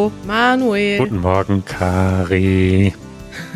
Hallo, 0.00 0.12
Manuel. 0.26 0.96
Guten 0.96 1.20
Morgen, 1.20 1.62
Kari. 1.62 2.94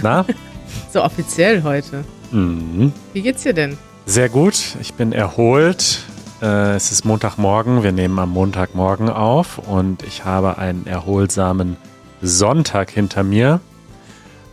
Na? 0.03 0.27
so 0.93 1.03
offiziell 1.03 1.63
heute. 1.63 2.05
Mhm. 2.33 2.93
Wie 3.15 3.23
geht's 3.23 3.45
dir 3.45 3.55
denn? 3.55 3.79
Sehr 4.05 4.29
gut, 4.29 4.77
ich 4.79 4.93
bin 4.93 5.13
erholt. 5.13 6.05
Äh, 6.43 6.75
es 6.75 6.93
ist 6.93 7.07
Montagmorgen, 7.07 7.83
wir 7.83 7.93
nehmen 7.93 8.19
am 8.19 8.29
Montagmorgen 8.29 9.09
auf 9.09 9.57
und 9.57 10.03
ich 10.03 10.27
habe 10.27 10.59
einen 10.59 10.87
erholsamen 10.87 11.79
Sonntag 12.21 12.91
hinter 12.91 13.23
mir 13.23 13.61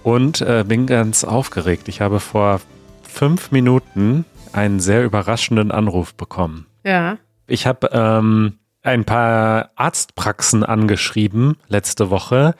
und 0.03 0.39
äh, 0.39 0.63
bin 0.65 0.87
ganz 0.87 1.25
aufgeregt. 1.25 1.89
Ich 1.89 1.99
habe 1.99 2.21
vor 2.21 2.61
fünf 3.03 3.51
Minuten 3.51 4.23
einen 4.53 4.79
sehr 4.79 5.03
überraschenden 5.03 5.71
Anruf 5.71 6.13
bekommen. 6.13 6.67
Ja. 6.85 7.17
Ich 7.47 7.67
habe 7.67 7.89
ähm, 7.91 8.59
ein 8.83 9.05
paar 9.05 9.71
Arztpraxen 9.75 10.63
angeschrieben 10.63 11.57
letzte 11.67 12.09
Woche, 12.09 12.55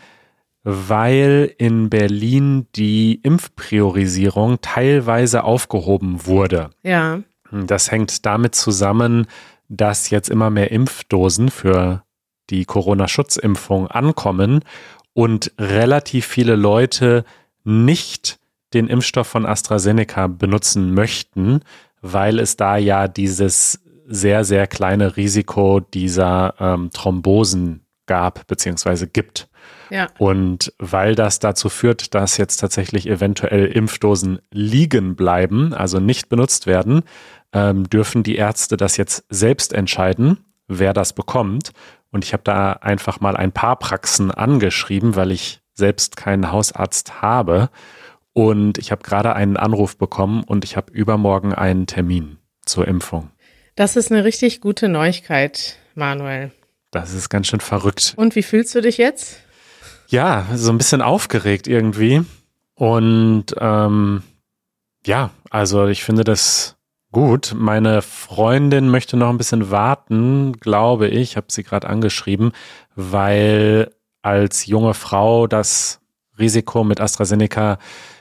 weil 0.63 1.53
in 1.57 1.89
Berlin 1.89 2.67
die 2.75 3.16
Impfpriorisierung 3.16 4.61
teilweise 4.61 5.44
aufgehoben 5.44 6.25
wurde. 6.25 6.70
Ja. 6.84 7.21
Das 7.52 7.91
hängt 7.91 8.25
damit 8.25 8.55
zusammen, 8.55 9.27
dass 9.67 10.09
jetzt 10.09 10.30
immer 10.30 10.49
mehr 10.49 10.71
Impfdosen 10.71 11.49
für 11.49 12.03
die 12.49 12.66
Corona-Schutzimpfung 12.66 13.88
ankommen 13.88 14.63
und 15.13 15.52
relativ 15.58 16.25
viele 16.25 16.55
Leute 16.55 17.25
nicht 17.64 18.39
den 18.73 18.88
Impfstoff 18.88 19.27
von 19.27 19.45
AstraZeneca 19.45 20.27
benutzen 20.27 20.94
möchten, 20.94 21.61
weil 22.02 22.39
es 22.39 22.58
da 22.58 22.77
ja 22.77 23.08
dieses 23.08 23.81
sehr, 24.07 24.44
sehr 24.44 24.67
kleine 24.67 25.17
Risiko 25.17 25.80
dieser 25.80 26.55
ähm, 26.59 26.89
Thrombosen 26.91 27.85
gab 28.05 28.45
bzw. 28.47 29.08
gibt. 29.11 29.47
Ja. 29.89 30.08
Und 30.17 30.73
weil 30.80 31.16
das 31.16 31.39
dazu 31.39 31.69
führt, 31.69 32.16
dass 32.16 32.38
jetzt 32.38 32.58
tatsächlich 32.58 33.08
eventuell 33.08 33.66
Impfdosen 33.66 34.39
liegen 34.52 35.16
bleiben, 35.16 35.73
also 35.73 35.99
nicht 35.99 36.30
benutzt 36.30 36.66
werden, 36.66 37.03
ähm, 37.53 37.89
dürfen 37.89 38.23
die 38.23 38.35
Ärzte 38.35 38.77
das 38.77 38.97
jetzt 38.97 39.25
selbst 39.30 39.73
entscheiden, 39.73 40.38
wer 40.67 40.93
das 40.93 41.13
bekommt. 41.13 41.71
Und 42.11 42.23
ich 42.23 42.33
habe 42.33 42.43
da 42.43 42.73
einfach 42.73 43.19
mal 43.19 43.36
ein 43.38 43.52
paar 43.52 43.77
Praxen 43.77 44.31
angeschrieben, 44.31 45.15
weil 45.15 45.31
ich 45.31 45.61
selbst 45.73 46.17
keinen 46.17 46.52
Hausarzt 46.52 47.21
habe. 47.21 47.69
Und 48.33 48.77
ich 48.77 48.91
habe 48.91 49.03
gerade 49.03 49.36
einen 49.36 49.58
Anruf 49.58 49.97
bekommen 49.97 50.43
und 50.43 50.63
ich 50.63 50.77
habe 50.77 50.91
übermorgen 50.91 51.53
einen 51.53 51.86
Termin 51.86 52.38
zur 52.65 52.88
Impfung. 52.88 53.30
Das 53.75 53.95
ist 53.95 54.11
eine 54.11 54.23
richtig 54.23 54.61
gute 54.61 54.89
Neuigkeit, 54.89 55.77
Manuel. 55.95 56.52
Das 56.91 57.14
ist 57.14 57.30
ganz 57.30 57.47
schön 57.47 57.61
verrückt. 57.61 58.14
Und 58.17 58.36
wie 58.36 58.44
fühlst 58.44 58.75
du 58.75 58.81
dich 58.81 58.97
jetzt? 58.97 59.39
Ja, 60.09 60.45
so 60.55 60.72
ein 60.72 60.77
bisschen 60.77 61.02
aufgeregt 61.02 61.67
irgendwie. 61.67 62.22
Und 62.75 63.45
ähm, 63.59 64.23
ja, 65.05 65.30
also 65.49 65.88
ich 65.88 66.03
finde 66.03 66.23
das 66.23 66.75
gut. 67.11 67.53
Meine 67.55 68.02
Freundin 68.02 68.89
möchte 68.89 69.16
noch 69.16 69.30
ein 69.30 69.38
bisschen 69.38 69.72
warten, 69.72 70.53
glaube 70.59 71.08
ich. 71.08 71.31
Ich 71.31 71.38
habe 71.38 71.47
sie 71.49 71.64
gerade 71.64 71.88
angeschrieben, 71.88 72.52
weil 72.95 73.92
als 74.22 74.66
junge 74.66 74.94
Frau 74.94 75.47
das 75.47 76.02
Risiko 76.38 76.83
mit 76.83 76.99
AstraZeneca 76.99 77.77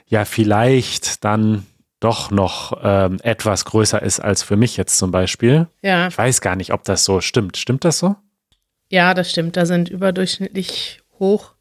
ja 0.07 0.25
vielleicht 0.25 1.25
dann 1.25 1.67
doch 2.01 2.31
noch 2.31 2.81
ähm, 2.83 3.19
etwas 3.23 3.67
größer 3.67 4.03
ist 4.03 4.21
als 4.21 4.43
für 4.43 4.57
mich 4.57 4.77
jetzt 4.77 4.97
zum 4.99 5.11
Beispiel. 5.11 5.69
Ja. 5.83 6.09
Ich 6.09 6.19
weiß 6.19 6.41
gar 6.41 6.57
nicht, 6.57 6.73
ob 6.73 6.85
das 6.85 7.05
so 7.05 7.21
stimmt. 7.21 7.59
Stimmt 7.59 7.85
das 7.85 7.99
so? 7.99 8.17
Ja, 8.89 9.15
das 9.15 9.31
stimmt. 9.31 9.57
Da 9.57 9.67
sind 9.67 9.89
überdurchschnittlich 9.91 11.03
hoch 11.19 11.53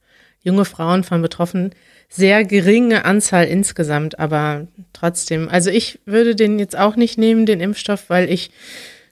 junge 0.41 0.65
Frauen 0.65 1.03
von 1.03 1.21
betroffen. 1.21 1.71
Sehr 2.07 2.43
geringe 2.43 3.05
Anzahl 3.05 3.45
insgesamt, 3.45 4.17
aber 4.17 4.67
trotzdem. 4.93 5.47
Also 5.49 5.69
ich 5.69 5.99
würde 6.05 6.35
den 6.35 6.57
jetzt 6.57 6.77
auch 6.77 6.95
nicht 6.95 7.17
nehmen, 7.17 7.45
den 7.45 7.59
Impfstoff, 7.59 8.09
weil 8.09 8.29
ich 8.29 8.51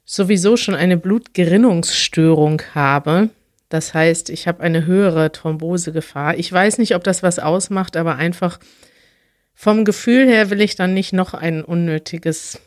sowieso 0.05 0.57
schon 0.57 0.73
eine 0.73 0.97
Blutgerinnungsstörung 0.97 2.61
habe. 2.73 3.29
Das 3.69 3.93
heißt, 3.93 4.29
ich 4.29 4.47
habe 4.47 4.63
eine 4.63 4.85
höhere 4.85 5.31
Thrombosegefahr. 5.31 6.37
Ich 6.37 6.51
weiß 6.51 6.77
nicht, 6.77 6.95
ob 6.95 7.03
das 7.03 7.21
was 7.21 7.37
ausmacht, 7.37 7.97
aber 7.97 8.15
einfach 8.15 8.59
vom 9.59 9.85
Gefühl 9.85 10.27
her 10.27 10.51
will 10.51 10.61
ich 10.61 10.75
dann 10.75 10.93
nicht 10.93 11.13
noch 11.13 11.33
ein 11.33 11.63
unnötiges 11.63 12.61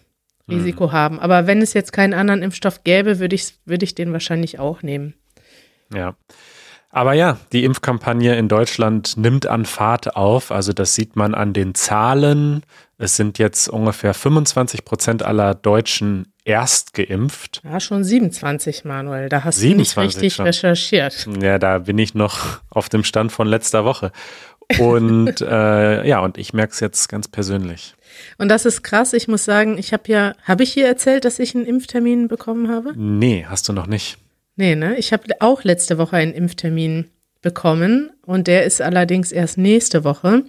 Risiko 0.48 0.88
mhm. 0.88 0.92
haben. 0.92 1.20
Aber 1.20 1.46
wenn 1.46 1.62
es 1.62 1.72
jetzt 1.72 1.92
keinen 1.92 2.14
anderen 2.14 2.42
Impfstoff 2.42 2.82
gäbe, 2.82 3.20
würde 3.20 3.36
ich, 3.36 3.54
würde 3.64 3.84
ich 3.84 3.94
den 3.94 4.12
wahrscheinlich 4.12 4.58
auch 4.58 4.82
nehmen. 4.82 5.14
Ja. 5.94 6.16
Aber 6.90 7.12
ja, 7.12 7.38
die 7.52 7.62
Impfkampagne 7.62 8.34
in 8.34 8.48
Deutschland 8.48 9.16
nimmt 9.16 9.46
an 9.46 9.66
Fahrt 9.66 10.16
auf. 10.16 10.50
Also 10.50 10.72
das 10.72 10.96
sieht 10.96 11.14
man 11.14 11.36
an 11.36 11.52
den 11.52 11.76
Zahlen. 11.76 12.64
Es 12.98 13.14
sind 13.14 13.38
jetzt 13.38 13.68
ungefähr 13.68 14.12
25 14.12 14.84
Prozent 14.84 15.22
aller 15.22 15.54
Deutschen 15.54 16.32
erst 16.44 16.94
geimpft. 16.94 17.60
Ja, 17.62 17.78
schon 17.78 18.02
27, 18.02 18.84
Manuel. 18.84 19.28
Da 19.28 19.44
hast 19.44 19.62
du 19.62 19.74
nicht 19.74 19.96
richtig 19.96 20.34
schon. 20.34 20.46
recherchiert. 20.46 21.28
Ja, 21.40 21.60
da 21.60 21.78
bin 21.78 21.98
ich 21.98 22.14
noch 22.14 22.60
auf 22.70 22.88
dem 22.88 23.04
Stand 23.04 23.30
von 23.30 23.46
letzter 23.46 23.84
Woche. 23.84 24.10
Und 24.78 25.40
äh, 25.40 26.06
ja, 26.06 26.20
und 26.20 26.38
ich 26.38 26.52
merke 26.52 26.72
es 26.72 26.80
jetzt 26.80 27.08
ganz 27.08 27.28
persönlich. 27.28 27.94
Und 28.38 28.48
das 28.48 28.66
ist 28.66 28.82
krass. 28.82 29.12
Ich 29.12 29.28
muss 29.28 29.44
sagen, 29.44 29.78
ich 29.78 29.92
habe 29.92 30.04
ja, 30.06 30.34
habe 30.44 30.62
ich 30.62 30.72
hier 30.72 30.86
erzählt, 30.86 31.24
dass 31.24 31.38
ich 31.38 31.54
einen 31.54 31.66
Impftermin 31.66 32.28
bekommen 32.28 32.68
habe? 32.68 32.92
Nee, 32.96 33.46
hast 33.48 33.68
du 33.68 33.72
noch 33.72 33.86
nicht. 33.86 34.18
Nee, 34.56 34.74
ne? 34.76 34.96
Ich 34.98 35.12
habe 35.12 35.24
auch 35.40 35.64
letzte 35.64 35.98
Woche 35.98 36.16
einen 36.16 36.32
Impftermin 36.32 37.06
bekommen 37.42 38.10
und 38.26 38.46
der 38.46 38.64
ist 38.64 38.82
allerdings 38.82 39.32
erst 39.32 39.58
nächste 39.58 40.04
Woche. 40.04 40.44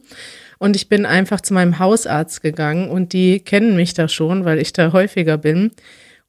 Und 0.59 0.75
ich 0.75 0.89
bin 0.89 1.05
einfach 1.05 1.41
zu 1.41 1.53
meinem 1.53 1.79
Hausarzt 1.79 2.41
gegangen 2.41 2.89
und 2.89 3.13
die 3.13 3.39
kennen 3.39 3.75
mich 3.75 3.93
da 3.93 4.07
schon, 4.07 4.45
weil 4.45 4.59
ich 4.59 4.73
da 4.73 4.91
häufiger 4.91 5.37
bin 5.37 5.71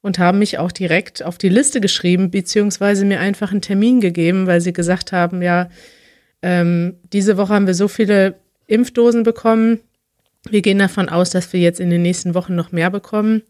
und 0.01 0.17
haben 0.17 0.39
mich 0.39 0.57
auch 0.57 0.71
direkt 0.71 1.23
auf 1.23 1.37
die 1.37 1.49
Liste 1.49 1.81
geschrieben, 1.81 2.31
beziehungsweise 2.31 3.05
mir 3.05 3.19
einfach 3.19 3.51
einen 3.51 3.61
Termin 3.61 4.01
gegeben, 4.01 4.47
weil 4.47 4.59
sie 4.59 4.73
gesagt 4.73 5.11
haben, 5.11 5.41
ja, 5.41 5.69
ähm, 6.43 6.97
diese 7.11 7.37
Woche 7.37 7.53
haben 7.53 7.67
wir 7.67 7.73
so 7.73 7.87
viele 7.87 8.35
Impfdosen 8.67 9.23
bekommen. 9.23 9.79
Wir 10.49 10.61
gehen 10.61 10.77
davon 10.77 11.09
aus, 11.09 11.29
dass 11.29 11.53
wir 11.53 11.59
jetzt 11.59 11.79
in 11.79 11.89
den 11.89 12.01
nächsten 12.01 12.35
Wochen 12.35 12.53
noch 12.53 12.71
mehr 12.71 12.91
bekommen. 12.91 13.41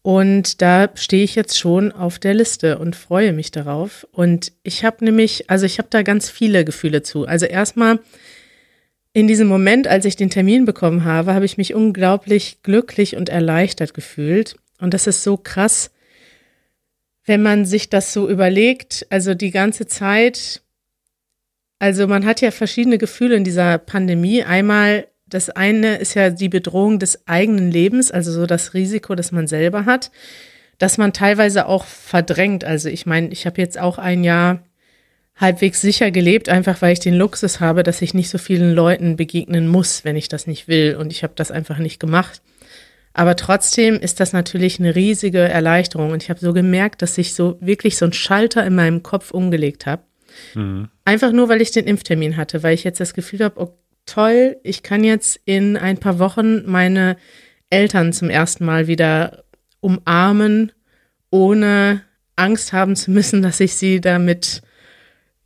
Und 0.00 0.62
da 0.62 0.90
stehe 0.94 1.24
ich 1.24 1.34
jetzt 1.34 1.58
schon 1.58 1.90
auf 1.90 2.18
der 2.18 2.34
Liste 2.34 2.78
und 2.78 2.94
freue 2.94 3.32
mich 3.32 3.50
darauf. 3.50 4.06
Und 4.12 4.52
ich 4.62 4.84
habe 4.84 5.04
nämlich, 5.04 5.50
also 5.50 5.66
ich 5.66 5.78
habe 5.78 5.88
da 5.90 6.02
ganz 6.02 6.30
viele 6.30 6.64
Gefühle 6.64 7.02
zu. 7.02 7.26
Also 7.26 7.46
erstmal 7.46 7.98
in 9.12 9.26
diesem 9.26 9.48
Moment, 9.48 9.88
als 9.88 10.04
ich 10.04 10.14
den 10.14 10.30
Termin 10.30 10.66
bekommen 10.66 11.04
habe, 11.04 11.34
habe 11.34 11.46
ich 11.46 11.56
mich 11.56 11.74
unglaublich 11.74 12.58
glücklich 12.62 13.16
und 13.16 13.28
erleichtert 13.28 13.94
gefühlt. 13.94 14.56
Und 14.78 14.94
das 14.94 15.06
ist 15.06 15.22
so 15.22 15.36
krass, 15.36 15.90
wenn 17.24 17.42
man 17.42 17.64
sich 17.64 17.88
das 17.88 18.12
so 18.12 18.28
überlegt. 18.28 19.06
Also 19.08 19.34
die 19.34 19.50
ganze 19.50 19.86
Zeit 19.86 20.60
also 21.78 22.06
man 22.06 22.24
hat 22.24 22.40
ja 22.40 22.50
verschiedene 22.50 22.98
Gefühle 22.98 23.36
in 23.36 23.44
dieser 23.44 23.78
Pandemie. 23.78 24.42
Einmal, 24.42 25.08
das 25.26 25.50
eine 25.50 25.96
ist 25.96 26.14
ja 26.14 26.30
die 26.30 26.48
Bedrohung 26.48 26.98
des 26.98 27.26
eigenen 27.26 27.70
Lebens, 27.70 28.10
also 28.10 28.32
so 28.32 28.46
das 28.46 28.74
Risiko, 28.74 29.14
das 29.14 29.32
man 29.32 29.46
selber 29.46 29.84
hat, 29.84 30.10
dass 30.78 30.98
man 30.98 31.12
teilweise 31.12 31.66
auch 31.66 31.84
verdrängt. 31.84 32.64
Also 32.64 32.88
ich 32.88 33.06
meine, 33.06 33.28
ich 33.28 33.46
habe 33.46 33.60
jetzt 33.60 33.78
auch 33.78 33.98
ein 33.98 34.24
Jahr 34.24 34.64
halbwegs 35.36 35.80
sicher 35.80 36.10
gelebt, 36.10 36.48
einfach 36.48 36.80
weil 36.80 36.92
ich 36.92 37.00
den 37.00 37.14
Luxus 37.14 37.60
habe, 37.60 37.82
dass 37.82 38.02
ich 38.02 38.14
nicht 38.14 38.30
so 38.30 38.38
vielen 38.38 38.72
Leuten 38.72 39.16
begegnen 39.16 39.66
muss, 39.68 40.04
wenn 40.04 40.16
ich 40.16 40.28
das 40.28 40.46
nicht 40.46 40.68
will. 40.68 40.96
Und 40.98 41.10
ich 41.10 41.22
habe 41.22 41.34
das 41.36 41.50
einfach 41.50 41.78
nicht 41.78 41.98
gemacht. 41.98 42.40
Aber 43.12 43.36
trotzdem 43.36 43.94
ist 43.96 44.20
das 44.20 44.32
natürlich 44.32 44.78
eine 44.78 44.94
riesige 44.94 45.40
Erleichterung. 45.40 46.10
Und 46.12 46.22
ich 46.22 46.30
habe 46.30 46.40
so 46.40 46.52
gemerkt, 46.52 47.02
dass 47.02 47.18
ich 47.18 47.34
so 47.34 47.56
wirklich 47.60 47.96
so 47.96 48.04
einen 48.04 48.12
Schalter 48.12 48.64
in 48.64 48.74
meinem 48.74 49.02
Kopf 49.02 49.30
umgelegt 49.30 49.86
habe. 49.86 50.02
Mhm. 50.54 50.88
Einfach 51.04 51.32
nur, 51.32 51.48
weil 51.48 51.60
ich 51.60 51.70
den 51.70 51.86
Impftermin 51.86 52.36
hatte, 52.36 52.62
weil 52.62 52.74
ich 52.74 52.84
jetzt 52.84 53.00
das 53.00 53.14
Gefühl 53.14 53.40
habe, 53.40 53.60
oh, 53.60 53.78
toll, 54.06 54.56
ich 54.62 54.82
kann 54.82 55.04
jetzt 55.04 55.40
in 55.44 55.76
ein 55.76 55.98
paar 55.98 56.18
Wochen 56.18 56.64
meine 56.70 57.16
Eltern 57.70 58.12
zum 58.12 58.30
ersten 58.30 58.64
Mal 58.64 58.86
wieder 58.86 59.44
umarmen, 59.80 60.72
ohne 61.30 62.02
Angst 62.36 62.72
haben 62.72 62.96
zu 62.96 63.10
müssen, 63.10 63.42
dass 63.42 63.60
ich 63.60 63.74
sie 63.74 64.00
damit 64.00 64.62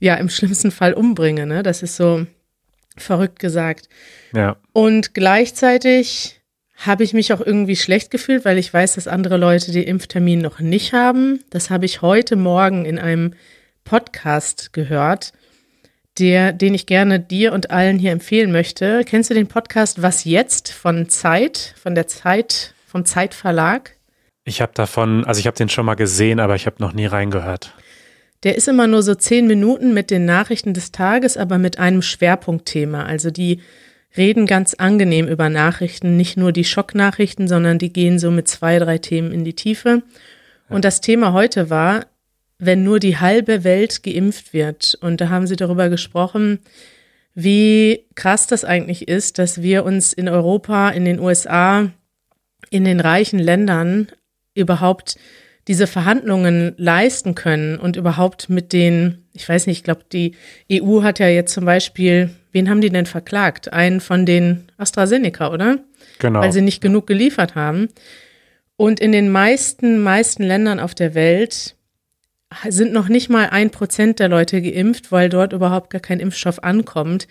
ja 0.01 0.15
im 0.15 0.29
schlimmsten 0.29 0.71
Fall 0.71 0.93
umbringe. 0.93 1.47
Ne? 1.47 1.63
Das 1.63 1.83
ist 1.83 1.97
so 1.97 2.27
verrückt 2.97 3.39
gesagt. 3.39 3.89
Ja. 4.33 4.57
Und 4.73 5.15
gleichzeitig 5.15 6.41
habe 6.77 7.03
ich 7.03 7.13
mich 7.13 7.33
auch 7.33 7.41
irgendwie 7.41 7.77
schlecht 7.77 8.11
gefühlt, 8.11 8.45
weil 8.45 8.59
ich 8.59 8.73
weiß, 8.73 8.95
dass 8.95 9.09
andere 9.09 9.37
Leute 9.37 9.73
den 9.73 9.83
Impftermin 9.83 10.41
noch 10.41 10.61
nicht 10.61 10.93
haben. 10.93 11.43
Das 11.51 11.71
habe 11.71 11.87
ich 11.87 12.03
heute 12.03 12.37
Morgen 12.37 12.85
in 12.85 12.99
einem 12.99 13.35
Podcast 13.89 14.75
gehört, 14.75 15.33
der, 16.19 16.53
den 16.53 16.75
ich 16.75 16.85
gerne 16.85 17.19
dir 17.21 17.55
und 17.55 17.71
allen 17.71 17.99
hier 17.99 18.13
empfehlen 18.13 18.53
möchte. 18.53 19.03
Kennst 19.07 19.31
du 19.31 19.35
den 19.35 19.47
Podcast 19.47 20.03
Was 20.03 20.25
jetzt 20.25 20.71
von 20.71 21.09
Zeit, 21.09 21.75
von 21.83 21.95
der 21.95 22.07
Zeit, 22.07 22.75
vom 22.87 23.07
Zeitverlag? 23.07 23.97
Ich 24.45 24.61
habe 24.61 24.73
davon, 24.75 25.25
also 25.25 25.39
ich 25.41 25.47
habe 25.47 25.57
den 25.57 25.71
schon 25.71 25.87
mal 25.87 25.95
gesehen, 25.95 26.39
aber 26.39 26.55
ich 26.55 26.67
habe 26.67 26.77
noch 26.81 26.93
nie 26.93 27.07
reingehört. 27.07 27.75
Der 28.43 28.57
ist 28.57 28.69
immer 28.69 28.87
nur 28.87 29.03
so 29.03 29.15
zehn 29.15 29.47
Minuten 29.47 29.95
mit 29.95 30.11
den 30.11 30.27
Nachrichten 30.27 30.75
des 30.75 30.93
Tages, 30.93 31.39
aber 31.39 31.57
mit 31.57 31.79
einem 31.79 32.03
Schwerpunktthema. 32.03 33.05
Also 33.05 33.31
die 33.31 33.63
reden 34.19 34.45
ganz 34.45 34.75
angenehm 34.75 35.29
über 35.29 35.49
Nachrichten, 35.49 36.19
nicht 36.19 36.37
nur 36.37 36.53
die 36.53 36.65
Schocknachrichten, 36.65 37.49
sondern 37.49 37.79
die 37.79 37.93
gehen 37.93 38.19
so 38.19 38.31
mit 38.31 38.49
zwei, 38.49 38.79
drei 38.79 38.99
Themen 38.99 39.33
in 39.33 39.45
die 39.45 39.55
Tiefe. 39.55 40.03
Und 40.69 40.85
das 40.85 41.01
Thema 41.01 41.33
heute 41.33 41.71
war, 41.71 42.05
wenn 42.59 42.83
nur 42.83 42.99
die 42.99 43.19
halbe 43.19 43.65
Welt 43.65 44.03
geimpft 44.03 44.53
wird. 44.53 44.99
Und 45.01 45.21
da 45.21 45.29
haben 45.29 45.47
sie 45.47 45.57
darüber 45.57 45.89
gesprochen, 45.89 46.59
wie 47.35 48.05
krass 48.17 48.47
das 48.49 48.65
eigentlich 48.65 49.07
ist, 49.07 49.39
dass 49.39 49.63
wir 49.63 49.85
uns 49.85 50.13
in 50.13 50.29
Europa, 50.29 50.91
in 50.91 51.05
den 51.05 51.21
USA, 51.21 51.91
in 52.71 52.85
den 52.85 53.01
reichen 53.01 53.39
Ländern 53.39 54.09
überhaupt 54.55 55.17
diese 55.69 55.87
Verhandlungen 55.87 56.75
leisten 56.79 57.35
können 57.35 57.79
und 57.79 57.97
überhaupt 57.97 58.49
mit 58.49 58.73
den, 58.73 59.27
ich 59.35 59.49
weiß 59.49 59.67
nicht, 59.67 59.79
ich 59.79 59.85
glaube, 59.85 60.01
die 60.11 60.35
EU 60.73 61.03
hat 61.03 61.19
ja 61.19 61.29
jetzt 61.29 61.53
zum 61.53 61.67
Beispiel, 61.67 62.31
wen 62.53 62.69
haben 62.69 62.81
die 62.81 62.91
denn 62.91 63.07
verklagt? 63.07 63.73
Einen 63.73 64.01
von 64.01 64.27
den 64.27 64.65
AstraZeneca, 64.79 65.53
oder? 65.53 65.79
Genau. 66.19 66.41
Weil 66.41 66.53
sie 66.53 66.63
nicht 66.63 66.81
genug 66.81 67.07
geliefert 67.07 67.55
haben. 67.55 67.89
Und 68.77 68.99
in 68.99 69.13
den 69.13 69.31
meisten, 69.31 70.03
meisten 70.03 70.43
Ländern 70.43 70.81
auf 70.81 70.95
der 70.95 71.15
Welt 71.15 71.77
sind 72.69 72.93
noch 72.93 73.09
nicht 73.09 73.29
mal 73.29 73.51
ein 73.51 73.71
Prozent 73.71 74.19
der 74.19 74.29
Leute 74.29 74.63
geimpft, 74.63 75.13
weil 75.13 75.29
dort 75.29 75.53
überhaupt 75.53 75.91
gar 75.91 76.01
kein 76.01 76.21
Impfstoff 76.21 76.63
ankommt, 76.63 77.29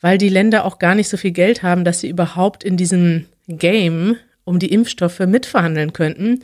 weil 0.00 0.18
die 0.18 0.28
Länder 0.28 0.64
auch 0.64 0.78
gar 0.78 0.94
nicht 0.94 1.08
so 1.08 1.16
viel 1.16 1.32
Geld 1.32 1.62
haben, 1.62 1.84
dass 1.84 2.00
sie 2.00 2.08
überhaupt 2.08 2.64
in 2.64 2.76
diesem 2.76 3.26
Game 3.46 4.16
um 4.44 4.58
die 4.58 4.72
Impfstoffe 4.72 5.20
mitverhandeln 5.20 5.92
könnten. 5.92 6.40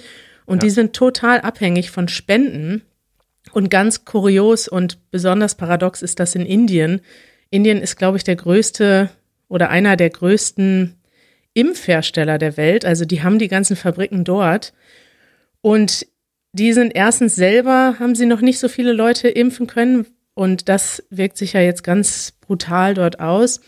Und 0.46 0.62
ja. 0.62 0.66
die 0.66 0.70
sind 0.70 0.94
total 0.94 1.40
abhängig 1.40 1.90
von 1.90 2.08
Spenden. 2.08 2.82
Und 3.52 3.70
ganz 3.70 4.04
kurios 4.04 4.68
und 4.68 5.10
besonders 5.10 5.54
paradox 5.54 6.02
ist 6.02 6.20
das 6.20 6.34
in 6.34 6.46
Indien. 6.46 7.00
Indien 7.50 7.78
ist, 7.78 7.96
glaube 7.96 8.16
ich, 8.16 8.24
der 8.24 8.36
größte 8.36 9.10
oder 9.48 9.70
einer 9.70 9.96
der 9.96 10.10
größten 10.10 10.94
Impfhersteller 11.54 12.38
der 12.38 12.56
Welt. 12.56 12.84
Also 12.84 13.04
die 13.04 13.22
haben 13.22 13.38
die 13.38 13.48
ganzen 13.48 13.76
Fabriken 13.76 14.24
dort. 14.24 14.72
Und 15.62 16.06
die 16.52 16.72
sind 16.72 16.92
erstens 16.94 17.36
selber, 17.36 17.96
haben 17.98 18.14
sie 18.14 18.26
noch 18.26 18.40
nicht 18.40 18.58
so 18.58 18.68
viele 18.68 18.92
Leute 18.92 19.28
impfen 19.28 19.66
können. 19.66 20.06
Und 20.34 20.68
das 20.68 21.02
wirkt 21.10 21.36
sich 21.36 21.52
ja 21.52 21.60
jetzt 21.60 21.84
ganz 21.84 22.32
brutal 22.40 22.94
dort 22.94 23.20
aus. 23.20 23.60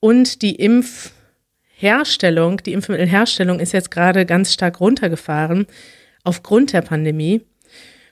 Und 0.00 0.42
die 0.42 0.56
Impfherstellung, 0.56 2.58
die 2.58 2.72
Impfmittelherstellung 2.72 3.60
ist 3.60 3.72
jetzt 3.72 3.90
gerade 3.90 4.26
ganz 4.26 4.52
stark 4.52 4.80
runtergefahren 4.80 5.66
aufgrund 6.24 6.72
der 6.72 6.82
Pandemie. 6.82 7.42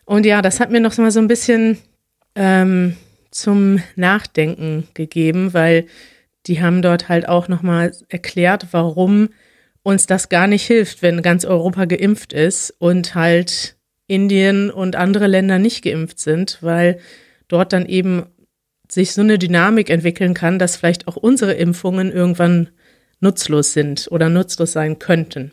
Und 0.04 0.26
ja, 0.26 0.42
das 0.42 0.60
hat 0.60 0.70
mir 0.70 0.80
noch 0.80 0.96
mal 0.98 1.10
so 1.10 1.20
ein 1.20 1.28
bisschen 1.28 1.78
ähm, 2.34 2.96
zum 3.30 3.82
Nachdenken 3.96 4.88
gegeben, 4.94 5.54
weil 5.54 5.86
die 6.46 6.60
haben 6.60 6.82
dort 6.82 7.08
halt 7.08 7.28
auch 7.28 7.48
noch 7.48 7.62
mal 7.62 7.92
erklärt, 8.08 8.68
warum 8.72 9.30
uns 9.82 10.06
das 10.06 10.28
gar 10.28 10.46
nicht 10.46 10.66
hilft, 10.66 11.02
wenn 11.02 11.22
ganz 11.22 11.44
Europa 11.44 11.86
geimpft 11.86 12.32
ist 12.32 12.74
und 12.78 13.14
halt 13.14 13.76
Indien 14.12 14.70
und 14.70 14.94
andere 14.94 15.26
Länder 15.26 15.58
nicht 15.58 15.82
geimpft 15.82 16.18
sind, 16.18 16.58
weil 16.60 16.98
dort 17.48 17.72
dann 17.72 17.86
eben 17.86 18.26
sich 18.88 19.14
so 19.14 19.22
eine 19.22 19.38
Dynamik 19.38 19.88
entwickeln 19.88 20.34
kann, 20.34 20.58
dass 20.58 20.76
vielleicht 20.76 21.08
auch 21.08 21.16
unsere 21.16 21.54
Impfungen 21.54 22.12
irgendwann 22.12 22.68
nutzlos 23.20 23.72
sind 23.72 24.08
oder 24.10 24.28
nutzlos 24.28 24.72
sein 24.72 24.98
könnten. 24.98 25.52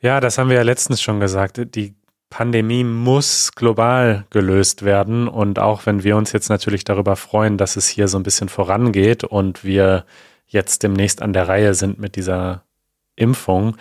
Ja, 0.00 0.20
das 0.20 0.38
haben 0.38 0.48
wir 0.48 0.56
ja 0.56 0.62
letztens 0.62 1.02
schon 1.02 1.18
gesagt. 1.18 1.74
Die 1.74 1.94
Pandemie 2.30 2.84
muss 2.84 3.52
global 3.52 4.26
gelöst 4.30 4.84
werden. 4.84 5.26
Und 5.26 5.58
auch 5.58 5.86
wenn 5.86 6.04
wir 6.04 6.16
uns 6.16 6.32
jetzt 6.32 6.50
natürlich 6.50 6.84
darüber 6.84 7.16
freuen, 7.16 7.56
dass 7.56 7.76
es 7.76 7.88
hier 7.88 8.06
so 8.06 8.18
ein 8.18 8.22
bisschen 8.22 8.48
vorangeht 8.48 9.24
und 9.24 9.64
wir 9.64 10.04
jetzt 10.46 10.82
demnächst 10.82 11.20
an 11.20 11.32
der 11.32 11.48
Reihe 11.48 11.74
sind 11.74 11.98
mit 11.98 12.14
dieser 12.14 12.62
Impfung, 13.16 13.76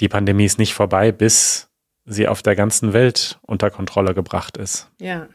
die 0.00 0.08
Pandemie 0.08 0.44
ist 0.44 0.58
nicht 0.58 0.74
vorbei, 0.74 1.12
bis 1.12 1.68
sie 2.04 2.28
auf 2.28 2.42
der 2.42 2.56
ganzen 2.56 2.92
Welt 2.92 3.38
unter 3.42 3.70
Kontrolle 3.70 4.14
gebracht 4.14 4.56
ist. 4.56 4.88
Ja. 5.00 5.28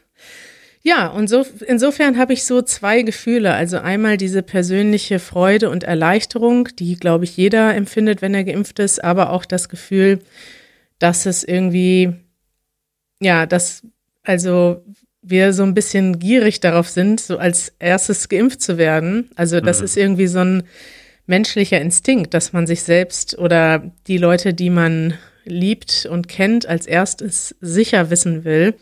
Ja, 0.82 1.08
und 1.08 1.28
so, 1.28 1.44
insofern 1.66 2.18
habe 2.18 2.32
ich 2.32 2.44
so 2.44 2.62
zwei 2.62 3.02
Gefühle. 3.02 3.52
Also 3.52 3.78
einmal 3.78 4.16
diese 4.16 4.42
persönliche 4.42 5.18
Freude 5.18 5.70
und 5.70 5.84
Erleichterung, 5.84 6.68
die, 6.78 6.94
glaube 6.94 7.24
ich, 7.24 7.36
jeder 7.36 7.74
empfindet, 7.74 8.22
wenn 8.22 8.34
er 8.34 8.44
geimpft 8.44 8.78
ist, 8.78 9.02
aber 9.02 9.30
auch 9.30 9.44
das 9.44 9.68
Gefühl, 9.68 10.20
dass 10.98 11.26
es 11.26 11.44
irgendwie, 11.44 12.14
ja, 13.20 13.44
dass, 13.46 13.82
also 14.22 14.82
wir 15.20 15.52
so 15.52 15.64
ein 15.64 15.74
bisschen 15.74 16.18
gierig 16.18 16.60
darauf 16.60 16.88
sind, 16.88 17.20
so 17.20 17.38
als 17.38 17.74
erstes 17.78 18.28
geimpft 18.28 18.62
zu 18.62 18.78
werden. 18.78 19.30
Also 19.34 19.60
das 19.60 19.80
mhm. 19.80 19.84
ist 19.84 19.96
irgendwie 19.96 20.26
so 20.26 20.38
ein 20.38 20.62
menschlicher 21.26 21.80
Instinkt, 21.80 22.32
dass 22.34 22.52
man 22.52 22.66
sich 22.66 22.82
selbst 22.82 23.36
oder 23.36 23.92
die 24.06 24.16
Leute, 24.16 24.54
die 24.54 24.70
man 24.70 25.14
liebt 25.48 26.06
und 26.06 26.28
kennt, 26.28 26.66
als 26.66 26.86
erstes 26.86 27.56
sicher 27.60 28.10
wissen 28.10 28.44
will. 28.44 28.74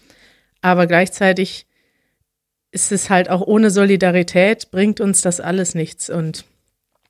Aber 0.60 0.86
gleichzeitig 0.86 1.66
ist 2.72 2.92
es 2.92 3.08
halt 3.08 3.30
auch 3.30 3.40
ohne 3.40 3.70
Solidarität, 3.70 4.70
bringt 4.70 5.00
uns 5.00 5.22
das 5.22 5.40
alles 5.40 5.74
nichts. 5.74 6.10
Und 6.10 6.44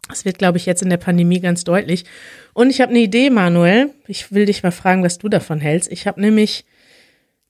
das 0.09 0.25
wird, 0.25 0.39
glaube 0.39 0.59
ich, 0.59 0.67
jetzt 0.67 0.83
in 0.83 0.91
der 0.91 0.97
Pandemie 0.97 1.41
ganz 1.41 1.65
deutlich. 1.65 2.05
Und 2.53 2.71
ich 2.71 2.81
habe 2.81 2.91
eine 2.91 3.01
Idee, 3.01 3.31
Manuel. 3.31 3.91
Ich 4.07 4.33
will 4.33 4.47
dich 4.47 4.63
mal 4.63 4.71
fragen, 4.71 5.03
was 5.03 5.19
du 5.19 5.29
davon 5.29 5.61
hältst. 5.61 5.91
Ich 5.91 6.07
habe 6.07 6.21
nämlich 6.21 6.65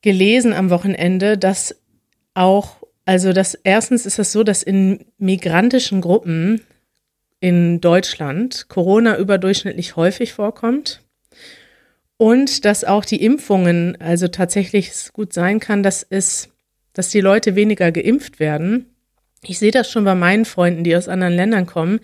gelesen 0.01 0.53
am 0.53 0.71
Wochenende, 0.71 1.37
dass 1.37 1.77
auch, 2.35 2.77
also 3.05 3.33
dass 3.33 3.55
erstens 3.55 4.07
ist 4.07 4.19
es 4.19 4.33
so, 4.33 4.43
dass 4.43 4.63
in 4.63 5.05
migrantischen 5.19 6.01
Gruppen 6.01 6.63
in 7.41 7.81
Deutschland 7.81 8.69
Corona 8.69 9.19
überdurchschnittlich 9.19 9.97
häufig 9.97 10.33
vorkommt. 10.33 11.03
Und 12.19 12.65
dass 12.65 12.85
auch 12.85 13.05
die 13.05 13.23
Impfungen, 13.23 14.01
also 14.01 14.29
tatsächlich 14.29 14.93
gut 15.13 15.33
sein 15.33 15.61
kann, 15.61 15.83
dass 15.83 16.07
es, 16.09 16.49
dass 16.93 17.11
die 17.11 17.21
Leute 17.21 17.57
weniger 17.57 17.93
geimpft 17.93 18.41
werden. 18.41 18.87
Ich 19.43 19.59
sehe 19.59 19.71
das 19.71 19.91
schon 19.91 20.05
bei 20.05 20.15
meinen 20.15 20.47
Freunden, 20.47 20.83
die 20.83 20.97
aus 20.97 21.09
anderen 21.09 21.35
Ländern 21.35 21.67
kommen, 21.67 22.01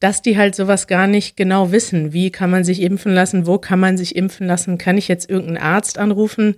dass 0.00 0.22
die 0.22 0.38
halt 0.38 0.54
sowas 0.54 0.86
gar 0.86 1.06
nicht 1.06 1.36
genau 1.36 1.72
wissen. 1.72 2.14
Wie 2.14 2.30
kann 2.30 2.50
man 2.50 2.64
sich 2.64 2.80
impfen 2.80 3.12
lassen? 3.12 3.46
Wo 3.46 3.58
kann 3.58 3.78
man 3.78 3.98
sich 3.98 4.16
impfen 4.16 4.46
lassen? 4.46 4.78
Kann 4.78 4.96
ich 4.96 5.08
jetzt 5.08 5.28
irgendeinen 5.28 5.58
Arzt 5.58 5.98
anrufen? 5.98 6.56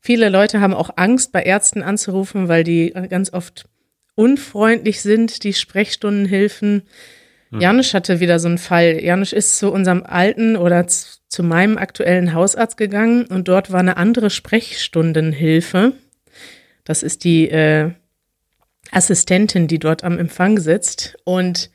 Viele 0.00 0.28
Leute 0.28 0.60
haben 0.60 0.74
auch 0.74 0.90
Angst, 0.94 1.32
bei 1.32 1.42
Ärzten 1.42 1.82
anzurufen, 1.82 2.46
weil 2.46 2.62
die 2.62 2.90
ganz 3.10 3.32
oft 3.32 3.68
unfreundlich 4.14 5.02
sind, 5.02 5.42
die 5.42 5.54
Sprechstundenhilfen. 5.54 6.82
Hm. 7.50 7.60
Janusz 7.60 7.94
hatte 7.94 8.20
wieder 8.20 8.38
so 8.38 8.48
einen 8.48 8.58
Fall. 8.58 9.02
Janusz 9.02 9.32
ist 9.32 9.58
zu 9.58 9.72
unserem 9.72 10.02
alten 10.02 10.56
oder 10.56 10.86
zu 10.86 11.42
meinem 11.42 11.78
aktuellen 11.78 12.34
Hausarzt 12.34 12.76
gegangen 12.76 13.26
und 13.26 13.48
dort 13.48 13.70
war 13.70 13.80
eine 13.80 13.96
andere 13.96 14.30
Sprechstundenhilfe. 14.30 15.92
Das 16.84 17.02
ist 17.02 17.24
die 17.24 17.48
äh, 17.50 17.90
Assistentin, 18.90 19.66
die 19.68 19.78
dort 19.78 20.04
am 20.04 20.18
Empfang 20.18 20.58
sitzt. 20.58 21.16
Und 21.24 21.70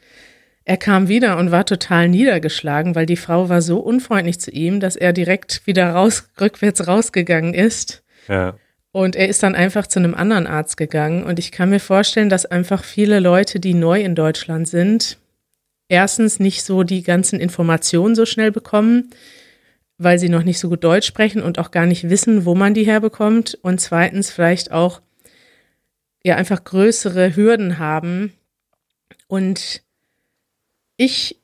er 0.65 0.77
kam 0.77 1.08
wieder 1.08 1.38
und 1.38 1.51
war 1.51 1.65
total 1.65 2.10
niedergeschlagen, 2.10 2.96
weil 2.96 3.06
die 3.06 3.18
Frau 3.18 3.50
war 3.50 3.62
so 3.62 3.80
unfreundlich 3.80 4.39
zu 4.39 4.51
ihm, 4.51 4.80
dass 4.80 4.96
er 4.96 5.13
direkt 5.13 5.68
wieder 5.68 5.92
raus, 5.92 6.30
rückwärts 6.39 6.88
rausgegangen 6.88 7.53
ist. 7.53 8.03
Ja. 8.27 8.56
Und 8.92 9.15
er 9.15 9.27
ist 9.27 9.44
dann 9.44 9.56
einfach 9.56 9.88
zu 9.88 10.00
einem 10.00 10.13
anderen 10.13 10.48
Arzt 10.48 10.77
gegangen. 10.77 11.24
Und 11.24 11.39
ich 11.39 11.51
kann 11.51 11.70
mir 11.70 11.80
vorstellen, 11.80 12.30
dass 12.30 12.46
einfach 12.46 12.84
viele 12.84 13.20
Leute, 13.20 13.60
die 13.60 13.74
neu 13.74 14.01
in 14.01 14.15
Deutschland 14.15 14.68
sind, 14.68 15.18
erstens 15.94 16.40
nicht 16.40 16.64
so 16.64 16.82
die 16.82 17.04
ganzen 17.04 17.40
Informationen 17.40 18.16
so 18.16 18.26
schnell 18.26 18.52
bekommen, 18.52 19.12
weil 20.00 20.18
sie 20.18 20.28
noch 20.28 20.44
nicht 20.44 20.58
so 20.58 20.70
gut 20.70 20.84
Deutsch 20.84 21.06
sprechen 21.06 21.44
und 21.44 21.60
auch 21.60 21.70
gar 21.70 21.86
nicht 21.86 22.10
wissen, 22.10 22.46
wo 22.46 22.56
man 22.56 22.74
die 22.74 22.86
herbekommt. 22.86 23.60
Und 23.62 23.80
zweitens 23.80 24.32
vielleicht 24.32 24.72
auch 24.72 25.02
ja 26.24 26.36
einfach 26.36 26.64
größere 26.64 27.36
Hürden 27.36 27.78
haben. 27.78 28.34
Und 29.28 29.84
ich 30.98 31.40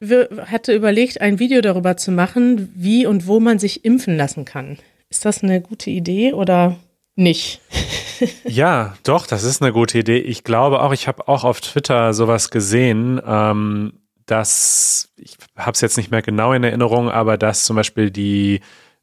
hatte 0.48 0.74
überlegt, 0.74 1.22
ein 1.22 1.38
Video 1.38 1.62
darüber 1.62 1.96
zu 1.96 2.12
machen, 2.12 2.72
wie 2.74 3.06
und 3.06 3.28
wo 3.28 3.40
man 3.40 3.60
sich 3.60 3.86
impfen 3.86 4.18
lassen 4.18 4.46
kann. 4.46 4.80
Ist 5.10 5.26
das 5.26 5.44
eine 5.44 5.62
gute 5.62 5.92
Idee 5.92 6.34
oder 6.34 6.76
nicht? 7.16 7.62
ja, 8.46 8.98
doch, 9.04 9.28
das 9.28 9.44
ist 9.44 9.62
eine 9.62 9.74
gute 9.74 10.00
Idee. 10.00 10.18
Ich 10.18 10.44
glaube 10.44 10.82
auch, 10.82 10.92
ich 10.92 11.08
habe 11.08 11.28
auch 11.28 11.44
auf 11.44 11.62
Twitter 11.62 12.14
sowas 12.16 12.50
gesehen. 12.50 13.22
Ähm, 13.24 13.94
dass, 14.32 15.12
ich 15.18 15.38
habe 15.56 15.72
es 15.72 15.82
jetzt 15.82 15.98
nicht 15.98 16.12
mehr 16.12 16.22
genau 16.22 16.54
in 16.54 16.64
Erinnerung, 16.64 17.10
aber 17.10 17.38
dass 17.38 17.64
zum 17.64 17.76
Beispiel 17.76 18.12
die 18.12 18.62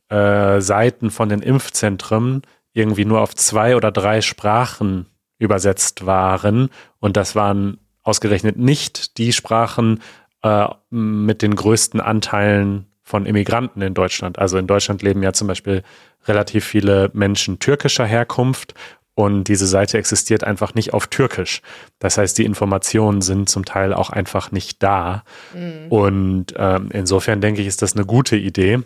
äh, 0.09 0.61
Seiten 0.61 1.11
von 1.11 1.29
den 1.29 1.43
Impfzentren 1.43 2.43
irgendwie 2.73 3.05
nur 3.05 3.21
auf 3.21 3.35
zwei 3.35 3.77
oder 3.77 3.91
drei 3.91 4.21
Sprachen 4.21 5.07
übersetzt 5.39 6.07
waren. 6.07 6.71
Und 7.01 7.17
das 7.17 7.35
waren 7.35 7.79
ausgerechnet 8.03 8.57
nicht 8.57 9.19
die 9.19 9.33
Sprachen 9.33 10.03
äh, 10.43 10.69
mit 10.91 11.43
den 11.43 11.57
größten 11.57 12.01
Anteilen 12.01 12.87
von 13.03 13.27
Immigranten 13.27 13.83
in 13.83 13.95
Deutschland. 13.95 14.39
Also 14.39 14.59
in 14.59 14.67
Deutschland 14.67 15.03
leben 15.03 15.23
ja 15.23 15.33
zum 15.33 15.49
Beispiel 15.49 15.83
relativ 16.27 16.65
viele 16.65 17.11
Menschen 17.15 17.59
türkischer 17.59 18.05
Herkunft 18.05 18.75
und 19.19 19.45
diese 19.45 19.67
Seite 19.67 19.97
existiert 19.97 20.45
einfach 20.45 20.75
nicht 20.75 20.93
auf 20.93 21.07
Türkisch. 21.07 21.63
Das 21.99 22.19
heißt, 22.19 22.37
die 22.37 22.45
Informationen 22.45 23.23
sind 23.23 23.49
zum 23.49 23.65
Teil 23.65 23.95
auch 23.95 24.11
einfach 24.11 24.53
nicht 24.53 24.83
da. 24.83 25.25
Mhm. 25.55 25.87
Und 25.89 26.55
ähm, 26.59 26.91
insofern 26.93 27.41
denke 27.41 27.63
ich, 27.63 27.67
ist 27.67 27.81
das 27.81 27.97
eine 27.97 28.05
gute 28.05 28.37
Idee. 28.37 28.81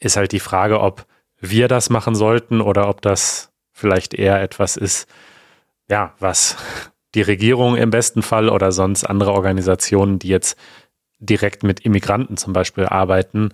Ist 0.00 0.16
halt 0.16 0.32
die 0.32 0.40
Frage, 0.40 0.80
ob 0.80 1.04
wir 1.38 1.68
das 1.68 1.90
machen 1.90 2.14
sollten 2.14 2.62
oder 2.62 2.88
ob 2.88 3.02
das 3.02 3.52
vielleicht 3.72 4.14
eher 4.14 4.40
etwas 4.40 4.78
ist, 4.78 5.06
ja, 5.90 6.14
was 6.18 6.56
die 7.14 7.22
Regierung 7.22 7.76
im 7.76 7.90
besten 7.90 8.22
Fall 8.22 8.48
oder 8.48 8.72
sonst 8.72 9.04
andere 9.04 9.32
Organisationen, 9.32 10.18
die 10.18 10.28
jetzt 10.28 10.56
direkt 11.18 11.62
mit 11.62 11.80
Immigranten 11.80 12.38
zum 12.38 12.54
Beispiel 12.54 12.86
arbeiten, 12.86 13.50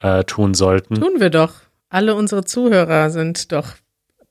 äh, 0.00 0.24
tun 0.24 0.54
sollten. 0.54 0.94
Tun 0.94 1.20
wir 1.20 1.28
doch. 1.28 1.52
Alle 1.90 2.14
unsere 2.14 2.46
Zuhörer 2.46 3.10
sind 3.10 3.52
doch 3.52 3.74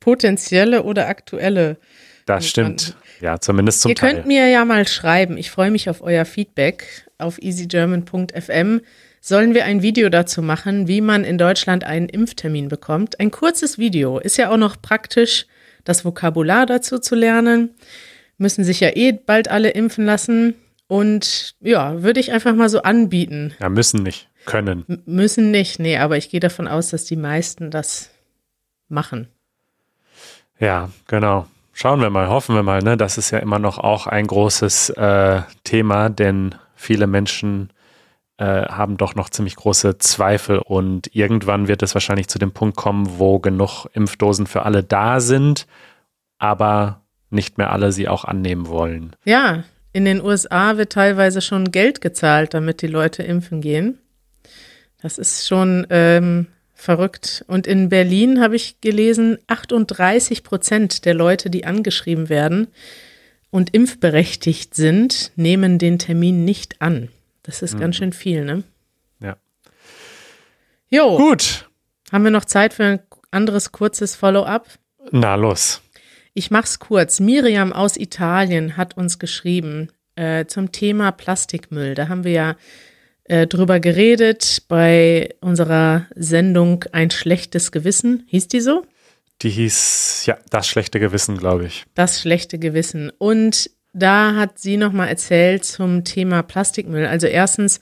potenzielle 0.03 0.83
oder 0.83 1.07
aktuelle. 1.07 1.77
Das 2.25 2.45
stimmt. 2.45 2.98
Ja, 3.22 3.39
zumindest 3.39 3.81
zum 3.81 3.89
Ihr 3.89 3.95
Teil. 3.95 4.10
Ihr 4.10 4.15
könnt 4.15 4.27
mir 4.27 4.50
ja 4.50 4.65
mal 4.65 4.86
schreiben. 4.86 5.38
Ich 5.38 5.50
freue 5.50 5.72
mich 5.72 5.89
auf 5.89 6.01
euer 6.01 6.25
Feedback 6.25 7.07
auf 7.17 7.41
easygerman.fm. 7.41 8.81
Sollen 9.22 9.53
wir 9.53 9.63
ein 9.63 9.81
Video 9.81 10.10
dazu 10.10 10.41
machen, 10.41 10.89
wie 10.89 11.00
man 11.00 11.24
in 11.24 11.38
Deutschland 11.38 11.86
einen 11.86 12.10
Impftermin 12.10 12.67
bekommt? 12.67 13.22
Ein 13.22 13.31
kurzes 13.31 13.77
Video. 13.77 14.19
Ist 14.19 14.38
ja 14.38 14.51
auch 14.51 14.57
noch 14.57 14.81
praktisch, 14.81 15.45
das 15.86 16.03
Vokabular 16.03 16.65
dazu 16.65 17.00
zu 17.00 17.15
lernen. 17.15 17.69
Müssen 18.38 18.65
sich 18.65 18.81
ja 18.81 18.89
eh 18.93 19.13
bald 19.13 19.48
alle 19.48 19.69
impfen 19.69 20.05
lassen. 20.05 20.55
Und 20.88 21.55
ja, 21.62 22.03
würde 22.03 22.19
ich 22.19 22.33
einfach 22.33 22.53
mal 22.53 22.67
so 22.67 22.81
anbieten. 22.81 23.53
Ja, 23.62 23.69
müssen 23.69 24.03
nicht. 24.03 24.29
Können. 24.45 24.83
M 24.89 25.01
müssen 25.05 25.50
nicht, 25.51 25.79
nee, 25.79 25.95
aber 25.95 26.17
ich 26.17 26.29
gehe 26.29 26.41
davon 26.41 26.67
aus, 26.67 26.89
dass 26.89 27.05
die 27.05 27.15
meisten 27.15 27.72
das 27.72 28.10
machen. 28.89 29.29
Ja, 30.63 30.89
genau. 31.08 31.46
Schauen 31.74 32.00
wir 32.00 32.10
mal, 32.10 32.29
hoffen 32.29 32.55
wir 32.55 32.63
mal. 32.63 32.82
Ne? 32.82 32.96
Das 32.96 33.17
ist 33.17 33.32
ja 33.32 33.39
immer 33.39 33.60
noch 33.60 33.79
auch 33.79 34.08
ein 34.08 34.25
großes 34.25 34.91
äh, 34.91 35.41
Thema, 35.65 36.10
denn 36.10 36.55
viele 36.74 37.05
Menschen 37.05 37.74
äh, 38.38 38.46
haben 38.67 38.96
doch 38.96 39.13
noch 39.13 39.29
ziemlich 39.29 39.58
große 39.58 39.98
Zweifel 39.98 40.60
und 40.60 41.13
irgendwann 41.13 41.67
wird 41.67 41.84
es 41.84 41.96
wahrscheinlich 41.96 42.29
zu 42.29 42.39
dem 42.39 42.53
Punkt 42.53 42.77
kommen, 42.77 43.20
wo 43.20 43.39
genug 43.39 43.88
Impfdosen 43.91 44.48
für 44.48 44.63
alle 44.63 44.84
da 44.84 45.20
sind, 45.20 45.67
aber 46.38 47.01
nicht 47.29 47.58
mehr 47.58 47.74
alle 47.74 47.91
sie 47.91 48.08
auch 48.08 48.24
annehmen 48.24 48.70
wollen. 48.70 49.17
Ja, 49.25 49.65
in 49.91 50.05
den 50.05 50.24
USA 50.24 50.77
wird 50.77 50.93
teilweise 50.93 51.41
schon 51.41 51.72
Geld 51.72 52.00
gezahlt, 52.00 52.53
damit 52.53 52.82
die 52.82 52.88
Leute 52.88 53.22
impfen 53.22 53.60
gehen. 53.60 54.00
Das 55.01 55.17
ist 55.17 55.46
schon 55.46 55.86
ähm, 55.89 56.48
Verrückt. 56.84 57.46
Und 57.48 57.66
in 57.66 57.88
Berlin 57.88 58.42
habe 58.42 58.58
ich 58.58 58.82
gelesen, 58.82 59.38
38 59.48 60.44
Prozent 60.44 61.06
der 61.06 61.13
Leute, 61.13 61.50
die 61.50 61.63
angeschrieben 61.63 62.28
werden 62.28 62.68
und 63.52 63.74
impfberechtigt 63.74 64.75
sind, 64.75 65.32
nehmen 65.38 65.80
den 65.80 65.98
Termin 65.98 66.44
nicht 66.44 66.82
an. 66.82 67.08
Das 67.42 67.62
ist 67.62 67.75
mhm. 67.75 67.80
ganz 67.80 67.96
schön 67.96 68.12
viel, 68.12 68.44
ne? 68.44 68.63
Ja. 69.22 69.38
Jo. 70.90 71.16
Gut. 71.16 71.70
Haben 72.12 72.25
wir 72.25 72.32
noch 72.32 72.44
Zeit 72.44 72.74
für 72.74 72.84
ein 72.84 73.00
anderes 73.32 73.72
kurzes 73.72 74.18
Follow-up? 74.18 74.68
Na 75.10 75.36
los. 75.36 75.82
Ich 76.34 76.52
mach's 76.52 76.80
kurz. 76.80 77.22
Miriam 77.22 77.72
aus 77.72 77.96
Italien 77.96 78.75
hat 78.75 78.98
uns 78.98 79.20
geschrieben 79.20 79.88
äh, 80.18 80.48
zum 80.48 80.74
Thema 80.74 81.13
Plastikmüll. 81.13 81.96
Da 81.96 82.10
haben 82.10 82.25
wir 82.25 82.34
ja 82.34 82.56
äh, 83.25 83.48
drüber 83.48 83.80
geredet 83.80 84.63
bei 84.68 85.30
unserer 85.42 86.08
Sendung 86.15 86.86
Ein 86.92 87.10
schlechtes 87.10 87.72
Gewissen. 87.72 88.24
Hieß 88.27 88.48
die 88.48 88.62
so? 88.62 88.86
Die 89.42 89.50
hieß, 89.50 90.25
ja, 90.25 90.38
das 90.50 90.68
schlechte 90.68 91.00
Gewissen, 91.00 91.38
glaube 91.38 91.65
ich. 91.65 91.86
Das 91.96 92.22
schlechte 92.22 92.60
Gewissen. 92.60 93.12
Und 93.18 93.70
da 93.94 94.36
hat 94.36 94.60
sie 94.60 94.77
nochmal 94.77 95.10
erzählt 95.10 95.65
zum 95.65 96.03
Thema 96.03 96.44
Plastikmüll. 96.44 97.06
Also 97.06 97.27
erstens 97.27 97.80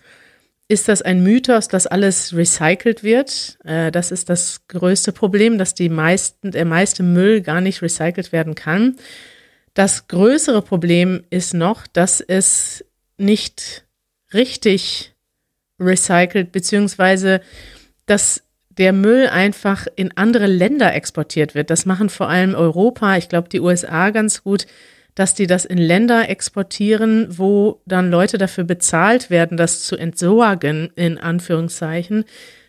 ist 0.67 0.87
das 0.87 1.01
ein 1.01 1.21
Mythos, 1.23 1.67
dass 1.67 1.85
alles 1.85 2.35
recycelt 2.35 3.03
wird. 3.03 3.57
Äh, 3.65 3.91
das 3.91 4.11
ist 4.11 4.29
das 4.29 4.67
größte 4.67 5.11
Problem, 5.11 5.57
dass 5.57 5.73
die 5.75 5.89
meisten, 5.89 6.51
der 6.51 6.65
meiste 6.65 7.03
Müll 7.03 7.41
gar 7.41 7.61
nicht 7.61 7.81
recycelt 7.81 8.31
werden 8.31 8.55
kann. 8.55 8.95
Das 9.73 10.07
größere 10.07 10.61
Problem 10.61 11.23
ist 11.29 11.53
noch, 11.53 11.87
dass 11.87 12.21
es 12.21 12.85
nicht 13.17 13.85
richtig 14.33 15.13
recycelt, 15.81 16.51
beziehungsweise 16.51 17.41
dass 18.05 18.43
der 18.77 18.93
Müll 18.93 19.27
einfach 19.27 19.87
in 19.95 20.15
andere 20.15 20.47
Länder 20.47 20.93
exportiert 20.93 21.55
wird. 21.55 21.69
Das 21.69 21.85
machen 21.85 22.09
vor 22.09 22.29
allem 22.29 22.55
Europa, 22.55 23.17
ich 23.17 23.29
glaube 23.29 23.49
die 23.49 23.59
USA 23.59 24.11
ganz 24.11 24.43
gut, 24.43 24.65
dass 25.15 25.33
die 25.33 25.45
das 25.45 25.65
in 25.65 25.77
Länder 25.77 26.29
exportieren, 26.29 27.27
wo 27.37 27.81
dann 27.85 28.09
Leute 28.09 28.37
dafür 28.37 28.63
bezahlt 28.63 29.29
werden, 29.29 29.57
das 29.57 29.83
zu 29.83 29.97
entsorgen, 29.97 30.89
in 30.95 31.17
Anführungszeichen. 31.17 32.23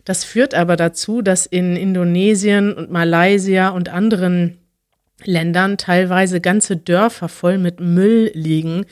Das 0.04 0.24
führt 0.24 0.54
aber 0.54 0.74
dazu, 0.76 1.22
dass 1.22 1.46
in 1.46 1.76
Indonesien 1.76 2.72
und 2.74 2.90
Malaysia 2.90 3.68
und 3.68 3.88
anderen 3.88 4.58
Ländern 5.24 5.78
teilweise 5.78 6.40
ganze 6.40 6.76
Dörfer 6.76 7.28
voll 7.28 7.58
mit 7.58 7.78
Müll 7.78 8.32
liegen 8.34 8.86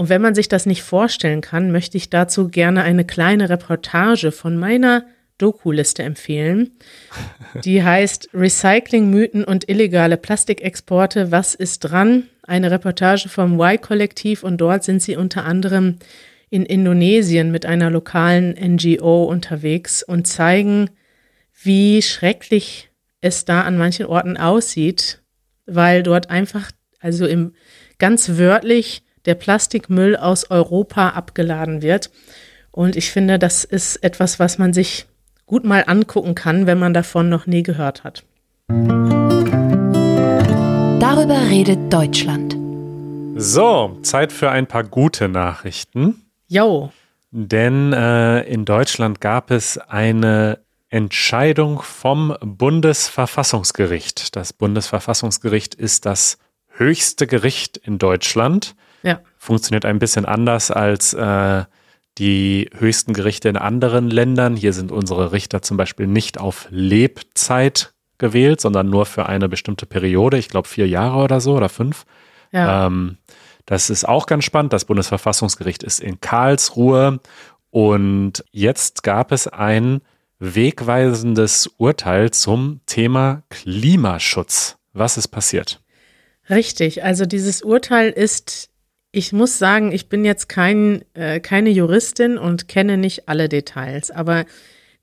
und 0.00 0.08
wenn 0.08 0.22
man 0.22 0.34
sich 0.34 0.48
das 0.48 0.64
nicht 0.64 0.82
vorstellen 0.82 1.42
kann, 1.42 1.72
möchte 1.72 1.98
ich 1.98 2.08
dazu 2.08 2.48
gerne 2.48 2.84
eine 2.84 3.04
kleine 3.04 3.50
Reportage 3.50 4.32
von 4.32 4.56
meiner 4.56 5.04
Doku-Liste 5.36 6.02
empfehlen. 6.02 6.70
Die 7.64 7.84
heißt 7.84 8.30
Recycling-Mythen 8.32 9.44
und 9.44 9.68
illegale 9.68 10.16
Plastikexporte. 10.16 11.32
Was 11.32 11.54
ist 11.54 11.80
dran? 11.80 12.30
Eine 12.42 12.70
Reportage 12.70 13.28
vom 13.28 13.60
Y-Kollektiv 13.60 14.42
und 14.42 14.56
dort 14.56 14.84
sind 14.84 15.02
sie 15.02 15.16
unter 15.16 15.44
anderem 15.44 15.96
in 16.48 16.64
Indonesien 16.64 17.50
mit 17.50 17.66
einer 17.66 17.90
lokalen 17.90 18.52
NGO 18.52 19.24
unterwegs 19.24 20.02
und 20.02 20.26
zeigen, 20.26 20.88
wie 21.62 22.00
schrecklich 22.00 22.88
es 23.20 23.44
da 23.44 23.64
an 23.64 23.76
manchen 23.76 24.06
Orten 24.06 24.38
aussieht, 24.38 25.20
weil 25.66 26.02
dort 26.02 26.30
einfach, 26.30 26.70
also 27.00 27.26
im 27.26 27.52
ganz 27.98 28.38
wörtlich, 28.38 29.02
der 29.26 29.34
Plastikmüll 29.34 30.16
aus 30.16 30.50
Europa 30.50 31.10
abgeladen 31.10 31.82
wird. 31.82 32.10
Und 32.70 32.96
ich 32.96 33.10
finde, 33.10 33.38
das 33.38 33.64
ist 33.64 33.96
etwas, 33.96 34.38
was 34.38 34.58
man 34.58 34.72
sich 34.72 35.06
gut 35.46 35.64
mal 35.64 35.84
angucken 35.86 36.34
kann, 36.34 36.66
wenn 36.66 36.78
man 36.78 36.94
davon 36.94 37.28
noch 37.28 37.46
nie 37.46 37.62
gehört 37.62 38.04
hat. 38.04 38.24
Darüber 41.00 41.40
redet 41.50 41.92
Deutschland. 41.92 42.56
So, 43.36 43.98
Zeit 44.02 44.32
für 44.32 44.50
ein 44.50 44.66
paar 44.66 44.84
gute 44.84 45.28
Nachrichten. 45.28 46.22
Jo. 46.46 46.92
Denn 47.30 47.92
äh, 47.92 48.42
in 48.42 48.64
Deutschland 48.64 49.20
gab 49.20 49.50
es 49.50 49.78
eine 49.78 50.60
Entscheidung 50.88 51.82
vom 51.82 52.36
Bundesverfassungsgericht. 52.40 54.34
Das 54.36 54.52
Bundesverfassungsgericht 54.52 55.74
ist 55.74 56.06
das 56.06 56.38
höchste 56.68 57.26
Gericht 57.26 57.76
in 57.76 57.98
Deutschland. 57.98 58.74
Ja. 59.02 59.20
Funktioniert 59.38 59.84
ein 59.84 59.98
bisschen 59.98 60.24
anders 60.24 60.70
als 60.70 61.14
äh, 61.14 61.64
die 62.18 62.68
höchsten 62.76 63.12
Gerichte 63.14 63.48
in 63.48 63.56
anderen 63.56 64.10
Ländern. 64.10 64.56
Hier 64.56 64.72
sind 64.72 64.92
unsere 64.92 65.32
Richter 65.32 65.62
zum 65.62 65.76
Beispiel 65.76 66.06
nicht 66.06 66.38
auf 66.38 66.66
Lebzeit 66.70 67.94
gewählt, 68.18 68.60
sondern 68.60 68.90
nur 68.90 69.06
für 69.06 69.26
eine 69.26 69.48
bestimmte 69.48 69.86
Periode. 69.86 70.38
Ich 70.38 70.48
glaube 70.48 70.68
vier 70.68 70.86
Jahre 70.86 71.18
oder 71.18 71.40
so 71.40 71.56
oder 71.56 71.68
fünf. 71.68 72.04
Ja. 72.52 72.86
Ähm, 72.86 73.16
das 73.66 73.90
ist 73.90 74.06
auch 74.06 74.26
ganz 74.26 74.44
spannend. 74.44 74.72
Das 74.72 74.84
Bundesverfassungsgericht 74.84 75.82
ist 75.82 76.00
in 76.00 76.20
Karlsruhe 76.20 77.20
und 77.70 78.44
jetzt 78.50 79.02
gab 79.02 79.32
es 79.32 79.46
ein 79.46 80.00
wegweisendes 80.38 81.68
Urteil 81.76 82.30
zum 82.30 82.80
Thema 82.86 83.42
Klimaschutz. 83.50 84.78
Was 84.92 85.16
ist 85.16 85.28
passiert? 85.28 85.80
Richtig, 86.48 87.04
also 87.04 87.26
dieses 87.26 87.62
Urteil 87.62 88.10
ist 88.10 88.69
ich 89.12 89.32
muss 89.32 89.58
sagen, 89.58 89.92
ich 89.92 90.08
bin 90.08 90.24
jetzt 90.24 90.48
kein, 90.48 91.04
äh, 91.14 91.40
keine 91.40 91.70
Juristin 91.70 92.38
und 92.38 92.68
kenne 92.68 92.96
nicht 92.96 93.28
alle 93.28 93.48
Details, 93.48 94.10
aber 94.10 94.46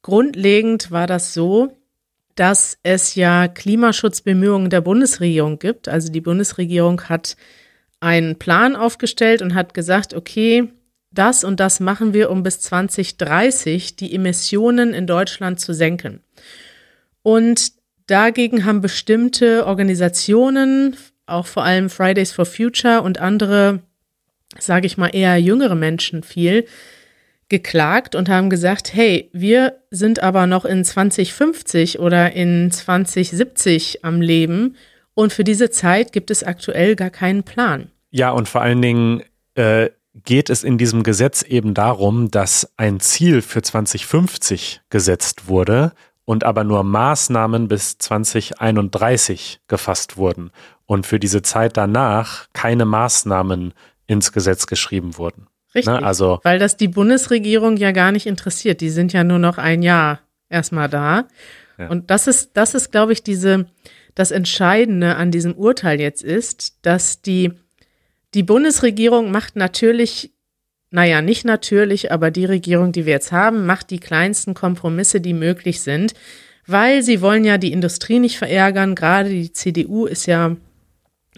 grundlegend 0.02 0.92
war 0.92 1.08
das 1.08 1.34
so, 1.34 1.78
dass 2.36 2.78
es 2.84 3.16
ja 3.16 3.48
Klimaschutzbemühungen 3.48 4.70
der 4.70 4.82
Bundesregierung 4.82 5.60
gibt. 5.60 5.90
Also 5.90 6.12
die 6.12 6.22
Bundesregierung 6.22 7.02
hat 7.10 7.36
einen 8.00 8.38
Plan 8.38 8.76
aufgestellt 8.76 9.42
und 9.42 9.56
hat 9.56 9.74
gesagt, 9.74 10.14
okay, 10.14 10.72
das 11.12 11.44
und 11.44 11.60
das 11.60 11.80
machen 11.80 12.14
wir, 12.14 12.30
um 12.30 12.44
bis 12.44 12.60
2030 12.60 13.96
die 13.96 14.14
Emissionen 14.14 14.94
in 14.94 15.08
Deutschland 15.08 15.60
zu 15.60 15.74
senken. 15.74 16.22
Und 17.24 17.72
dagegen 18.06 18.66
haben 18.66 18.82
bestimmte 18.82 19.66
Organisationen, 19.66 20.96
auch 21.26 21.48
vor 21.48 21.64
allem 21.64 21.90
Fridays 21.90 22.32
for 22.32 22.46
Future 22.46 23.02
und 23.02 23.20
andere 23.20 23.82
sage 24.60 24.88
ich 24.88 24.98
mal, 24.98 25.10
eher 25.10 25.38
jüngere 25.38 25.76
Menschen 25.76 26.24
viel 26.24 26.66
geklagt 27.50 28.16
und 28.16 28.30
haben 28.30 28.50
gesagt, 28.50 28.94
hey, 28.94 29.30
wir 29.34 29.80
sind 29.90 30.22
aber 30.22 30.48
noch 30.48 30.66
in 30.66 30.84
2050 30.84 32.00
oder 32.00 32.34
in 32.34 32.72
2070 32.72 34.04
am 34.04 34.22
Leben 34.22 34.76
Und 35.14 35.34
für 35.34 35.44
diese 35.44 35.72
Zeit 35.72 36.12
gibt 36.12 36.30
es 36.30 36.44
aktuell 36.44 36.96
gar 36.96 37.10
keinen 37.10 37.44
Plan. 37.44 37.90
Ja, 38.12 38.32
und 38.32 38.48
vor 38.48 38.62
allen 38.62 38.82
Dingen 38.82 39.24
äh, 39.56 39.90
geht 40.26 40.50
es 40.50 40.64
in 40.64 40.78
diesem 40.78 41.04
Gesetz 41.04 41.42
eben 41.42 41.74
darum, 41.74 42.30
dass 42.30 42.72
ein 42.78 43.00
Ziel 43.00 43.42
für 43.42 43.62
2050 43.62 44.82
gesetzt 44.90 45.48
wurde 45.48 45.94
und 46.26 46.44
aber 46.44 46.64
nur 46.64 46.84
Maßnahmen 46.84 47.68
bis 47.68 47.98
2031 47.98 49.62
gefasst 49.68 50.18
wurden 50.18 50.52
und 50.86 51.06
für 51.06 51.20
diese 51.20 51.42
Zeit 51.42 51.78
danach 51.78 52.48
keine 52.54 52.86
Maßnahmen 52.86 53.74
ins 54.08 54.32
Gesetz 54.32 54.66
geschrieben 54.66 55.18
wurden. 55.18 55.48
Richtig. 55.76 55.94
Ne? 55.94 56.04
Also, 56.04 56.40
weil 56.44 56.60
das 56.60 56.78
die 56.78 56.88
Bundesregierung 56.88 57.78
ja 57.78 57.92
gar 57.92 58.12
nicht 58.12 58.26
interessiert. 58.26 58.82
Die 58.82 58.90
sind 58.90 59.14
ja 59.14 59.24
nur 59.24 59.40
noch 59.40 59.58
ein 59.58 59.84
Jahr 59.84 60.22
erstmal 60.50 60.90
da. 60.90 61.28
Ja. 61.78 61.90
Und 61.90 62.10
das 62.10 62.28
ist, 62.28 62.52
das 62.56 62.74
ist, 62.74 62.92
glaube 62.92 63.14
ich, 63.14 63.24
diese, 63.24 63.68
das 64.16 64.32
Entscheidende 64.32 65.16
an 65.16 65.30
diesem 65.30 65.54
Urteil 65.54 66.00
jetzt 66.00 66.24
ist, 66.24 66.80
dass 66.82 67.22
die, 67.22 67.52
die 68.34 68.44
Bundesregierung 68.44 69.30
macht 69.30 69.56
natürlich, 69.56 70.34
naja, 70.90 71.22
nicht 71.22 71.46
natürlich, 71.46 72.12
aber 72.12 72.32
die 72.32 72.46
Regierung, 72.46 72.92
die 72.92 73.06
wir 73.06 73.14
jetzt 73.14 73.32
haben, 73.32 73.66
macht 73.66 73.92
die 73.92 74.00
kleinsten 74.00 74.54
Kompromisse, 74.54 75.22
die 75.22 75.34
möglich 75.34 75.82
sind, 75.82 76.14
weil 76.66 77.04
sie 77.04 77.22
wollen 77.22 77.44
ja 77.44 77.58
die 77.58 77.72
Industrie 77.72 78.20
nicht 78.20 78.38
verärgern. 78.38 78.96
Gerade 78.96 79.30
die 79.30 79.52
CDU 79.52 80.06
ist 80.06 80.26
ja, 80.26 80.56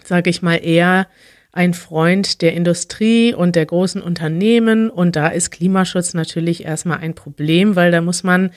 sage 0.02 0.30
ich 0.30 0.40
mal, 0.40 0.56
eher 0.56 1.06
ein 1.52 1.74
Freund 1.74 2.42
der 2.42 2.54
Industrie 2.54 3.34
und 3.34 3.56
der 3.56 3.66
großen 3.66 4.02
Unternehmen. 4.02 4.90
Und 4.90 5.16
da 5.16 5.28
ist 5.28 5.50
Klimaschutz 5.50 6.14
natürlich 6.14 6.64
erstmal 6.64 6.98
ein 6.98 7.14
Problem, 7.14 7.76
weil 7.76 7.90
da 7.90 8.00
muss 8.00 8.22
man, 8.22 8.50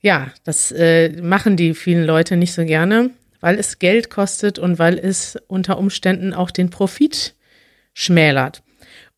ja, 0.00 0.28
das 0.44 0.72
äh, 0.72 1.20
machen 1.20 1.56
die 1.56 1.74
vielen 1.74 2.04
Leute 2.04 2.36
nicht 2.36 2.54
so 2.54 2.64
gerne, 2.64 3.10
weil 3.40 3.58
es 3.58 3.78
Geld 3.78 4.10
kostet 4.10 4.58
und 4.58 4.78
weil 4.78 4.98
es 4.98 5.36
unter 5.48 5.78
Umständen 5.78 6.32
auch 6.32 6.50
den 6.50 6.70
Profit 6.70 7.34
schmälert. 7.92 8.62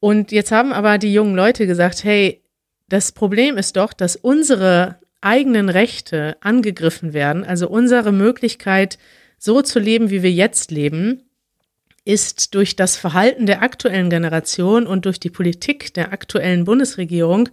Und 0.00 0.32
jetzt 0.32 0.50
haben 0.50 0.72
aber 0.72 0.98
die 0.98 1.12
jungen 1.12 1.36
Leute 1.36 1.66
gesagt, 1.66 2.04
hey, 2.04 2.42
das 2.88 3.12
Problem 3.12 3.56
ist 3.56 3.76
doch, 3.76 3.92
dass 3.92 4.16
unsere 4.16 4.96
eigenen 5.20 5.68
Rechte 5.68 6.36
angegriffen 6.40 7.12
werden, 7.12 7.44
also 7.44 7.68
unsere 7.68 8.10
Möglichkeit, 8.10 8.98
so 9.38 9.62
zu 9.62 9.78
leben, 9.78 10.10
wie 10.10 10.22
wir 10.22 10.32
jetzt 10.32 10.70
leben, 10.70 11.29
ist 12.04 12.54
durch 12.54 12.76
das 12.76 12.96
Verhalten 12.96 13.46
der 13.46 13.62
aktuellen 13.62 14.10
Generation 14.10 14.86
und 14.86 15.04
durch 15.04 15.20
die 15.20 15.30
Politik 15.30 15.92
der 15.94 16.12
aktuellen 16.12 16.64
Bundesregierung 16.64 17.48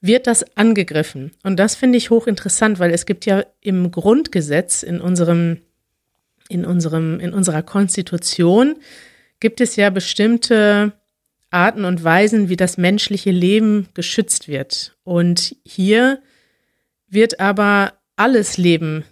wird 0.00 0.26
das 0.26 0.56
angegriffen. 0.56 1.32
Und 1.42 1.56
das 1.56 1.74
finde 1.74 1.98
ich 1.98 2.10
hochinteressant, 2.10 2.78
weil 2.78 2.90
es 2.90 3.06
gibt 3.06 3.26
ja 3.26 3.44
im 3.60 3.90
Grundgesetz, 3.90 4.82
in 4.82 5.00
unserem, 5.00 5.58
in 6.48 6.64
unserem, 6.64 7.18
in 7.18 7.32
unserer 7.32 7.62
Konstitution 7.62 8.76
gibt 9.40 9.60
es 9.60 9.76
ja 9.76 9.90
bestimmte 9.90 10.92
Arten 11.50 11.84
und 11.84 12.04
Weisen, 12.04 12.48
wie 12.48 12.56
das 12.56 12.76
menschliche 12.76 13.30
Leben 13.30 13.88
geschützt 13.94 14.48
wird. 14.48 14.96
Und 15.04 15.56
hier 15.64 16.22
wird 17.08 17.40
aber 17.40 17.94
alles 18.16 18.58
Leben 18.58 19.04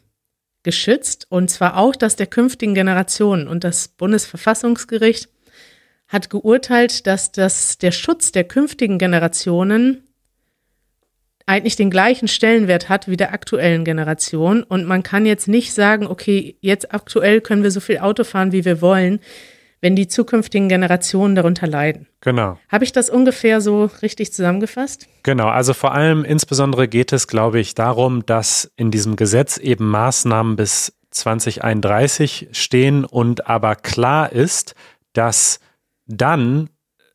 geschützt, 0.64 1.26
und 1.28 1.49
zwar 1.49 1.76
auch 1.76 1.94
das 1.94 2.16
der 2.16 2.26
künftigen 2.26 2.75
Generationen. 2.75 3.47
Und 3.47 3.62
das 3.62 3.88
Bundesverfassungsgericht 3.88 5.28
hat 6.09 6.30
geurteilt, 6.30 7.06
dass 7.06 7.30
das, 7.30 7.78
der 7.78 7.92
Schutz 7.92 8.33
der 8.33 8.44
künftigen 8.44 8.99
Generationen 8.99 10.02
eigentlich 11.46 11.77
den 11.77 11.90
gleichen 11.90 12.27
Stellenwert 12.27 12.88
hat 12.88 13.07
wie 13.07 13.16
der 13.16 13.33
aktuellen 13.33 13.85
Generation. 13.85 14.62
Und 14.62 14.87
man 14.87 15.03
kann 15.03 15.27
jetzt 15.27 15.46
nicht 15.46 15.74
sagen, 15.74 16.07
okay, 16.07 16.57
jetzt 16.61 16.92
aktuell 16.92 17.40
können 17.40 17.62
wir 17.62 17.70
so 17.70 17.81
viel 17.81 17.98
Auto 17.98 18.24
fahren, 18.24 18.53
wie 18.53 18.64
wir 18.64 18.81
wollen 18.81 19.20
wenn 19.85 19.94
die 19.94 20.09
zukünftigen 20.09 20.70
Generationen 20.70 21.35
darunter 21.35 21.66
leiden. 21.66 22.07
Genau. 22.23 22.59
Habe 22.70 22.85
ich 22.85 22.92
das 22.92 23.11
ungefähr 23.11 23.61
so 23.61 23.90
richtig 24.01 24.33
zusammengefasst? 24.33 25.07
Genau, 25.25 25.49
also 25.49 25.75
vor 25.75 25.92
allem 25.92 26.25
insbesondere 26.25 26.88
geht 26.88 27.12
es, 27.12 27.29
glaube 27.29 27.61
ich, 27.61 27.75
darum, 27.75 28.25
dass 28.25 28.73
in 28.77 28.90
diesem 28.90 29.14
Gesetz 29.14 29.59
eben 29.59 29.87
Maßnahmen 29.90 30.57
bis 30.57 30.94
2031 31.11 32.49
stehen 32.53 33.05
und 33.05 33.47
aber 33.47 33.77
klar 33.77 34.33
ist, 34.33 34.75
dass 35.12 35.61
dann 36.07 36.70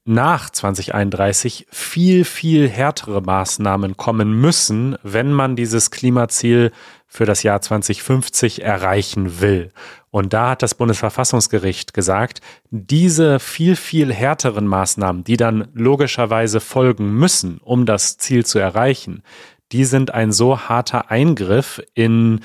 nach 0.09 0.49
2031 0.49 1.67
viel, 1.69 2.25
viel 2.25 2.67
härtere 2.67 3.21
Maßnahmen 3.21 3.95
kommen 3.95 4.33
müssen, 4.33 4.97
wenn 5.03 5.31
man 5.31 5.55
dieses 5.55 5.91
Klimaziel 5.91 6.71
für 7.05 7.25
das 7.25 7.43
Jahr 7.43 7.61
2050 7.61 8.63
erreichen 8.63 9.39
will. 9.39 9.69
Und 10.09 10.33
da 10.33 10.49
hat 10.49 10.63
das 10.63 10.73
Bundesverfassungsgericht 10.73 11.93
gesagt, 11.93 12.41
diese 12.71 13.39
viel, 13.39 13.75
viel 13.75 14.11
härteren 14.11 14.65
Maßnahmen, 14.65 15.23
die 15.23 15.37
dann 15.37 15.67
logischerweise 15.73 16.59
folgen 16.59 17.13
müssen, 17.13 17.59
um 17.63 17.85
das 17.85 18.17
Ziel 18.17 18.43
zu 18.43 18.57
erreichen, 18.57 19.21
die 19.71 19.85
sind 19.85 20.11
ein 20.11 20.31
so 20.31 20.59
harter 20.59 21.11
Eingriff 21.11 21.83
in 21.93 22.39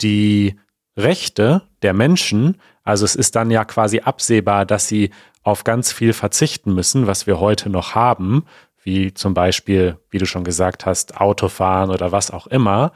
die 0.00 0.54
Rechte 0.96 1.62
der 1.82 1.94
Menschen. 1.94 2.58
Also 2.84 3.04
es 3.04 3.16
ist 3.16 3.34
dann 3.34 3.50
ja 3.50 3.64
quasi 3.64 4.00
absehbar, 4.00 4.64
dass 4.64 4.86
sie 4.86 5.10
auf 5.42 5.64
ganz 5.64 5.92
viel 5.92 6.12
verzichten 6.12 6.74
müssen, 6.74 7.06
was 7.06 7.26
wir 7.26 7.40
heute 7.40 7.70
noch 7.70 7.94
haben, 7.94 8.44
wie 8.82 9.12
zum 9.12 9.34
Beispiel, 9.34 9.98
wie 10.10 10.18
du 10.18 10.26
schon 10.26 10.44
gesagt 10.44 10.86
hast, 10.86 11.20
Autofahren 11.20 11.90
oder 11.90 12.12
was 12.12 12.30
auch 12.30 12.46
immer 12.46 12.92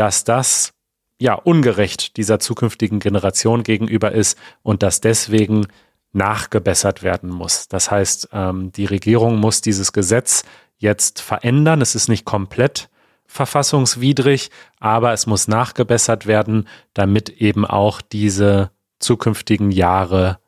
dass 0.00 0.24
das 0.24 0.72
ja 1.18 1.34
ungerecht 1.34 2.16
dieser 2.16 2.38
zukünftigen 2.38 3.00
Generation 3.00 3.62
gegenüber 3.62 4.12
ist 4.12 4.38
und 4.62 4.82
dass 4.82 5.02
deswegen 5.02 5.66
nachgebessert 6.12 7.02
werden 7.02 7.28
muss. 7.30 7.68
Das 7.68 7.90
heißt, 7.90 8.30
ähm, 8.32 8.72
die 8.72 8.86
Regierung 8.86 9.36
muss 9.36 9.60
dieses 9.60 9.92
Gesetz 9.92 10.44
jetzt 10.78 11.20
verändern. 11.20 11.82
Es 11.82 11.94
ist 11.94 12.08
nicht 12.08 12.24
komplett 12.24 12.88
verfassungswidrig, 13.26 14.50
aber 14.78 15.12
es 15.12 15.26
muss 15.26 15.46
nachgebessert 15.46 16.26
werden, 16.26 16.66
damit 16.94 17.28
eben 17.28 17.66
auch 17.66 18.00
diese 18.00 18.70
zukünftigen 18.98 19.70
Jahre 19.70 20.38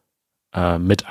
äh, 0.53 0.79
mit 0.79 1.07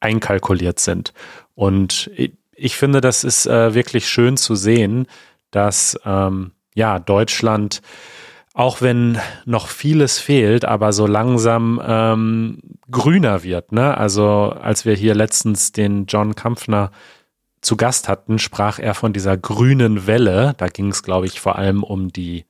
einkalkuliert 0.00 0.80
sind. 0.80 1.12
Und 1.54 2.10
ich 2.52 2.76
finde, 2.76 3.00
das 3.00 3.24
ist 3.24 3.46
äh, 3.46 3.74
wirklich 3.74 4.08
schön 4.08 4.36
zu 4.36 4.54
sehen, 4.54 5.06
dass 5.50 5.98
ähm, 6.04 6.52
ja, 6.74 6.98
Deutschland, 6.98 7.80
auch 8.54 8.80
wenn 8.82 9.18
noch 9.44 9.68
vieles 9.68 10.18
fehlt, 10.18 10.64
aber 10.64 10.92
so 10.92 11.06
langsam 11.06 11.80
ähm, 11.84 12.58
grüner 12.90 13.42
wird. 13.42 13.72
Ne? 13.72 13.96
Also 13.96 14.50
als 14.50 14.84
wir 14.84 14.94
hier 14.94 15.14
letztens 15.14 15.72
den 15.72 16.06
John 16.06 16.34
Kampfner 16.34 16.90
zu 17.60 17.76
Gast 17.76 18.08
hatten, 18.08 18.38
sprach 18.38 18.78
er 18.78 18.94
von 18.94 19.12
dieser 19.12 19.36
grünen 19.36 20.06
Welle. 20.06 20.54
Da 20.56 20.68
ging 20.68 20.88
es, 20.88 21.02
glaube 21.02 21.26
ich, 21.26 21.40
vor 21.40 21.56
allem 21.56 21.82
um 21.82 22.12
die 22.12 22.44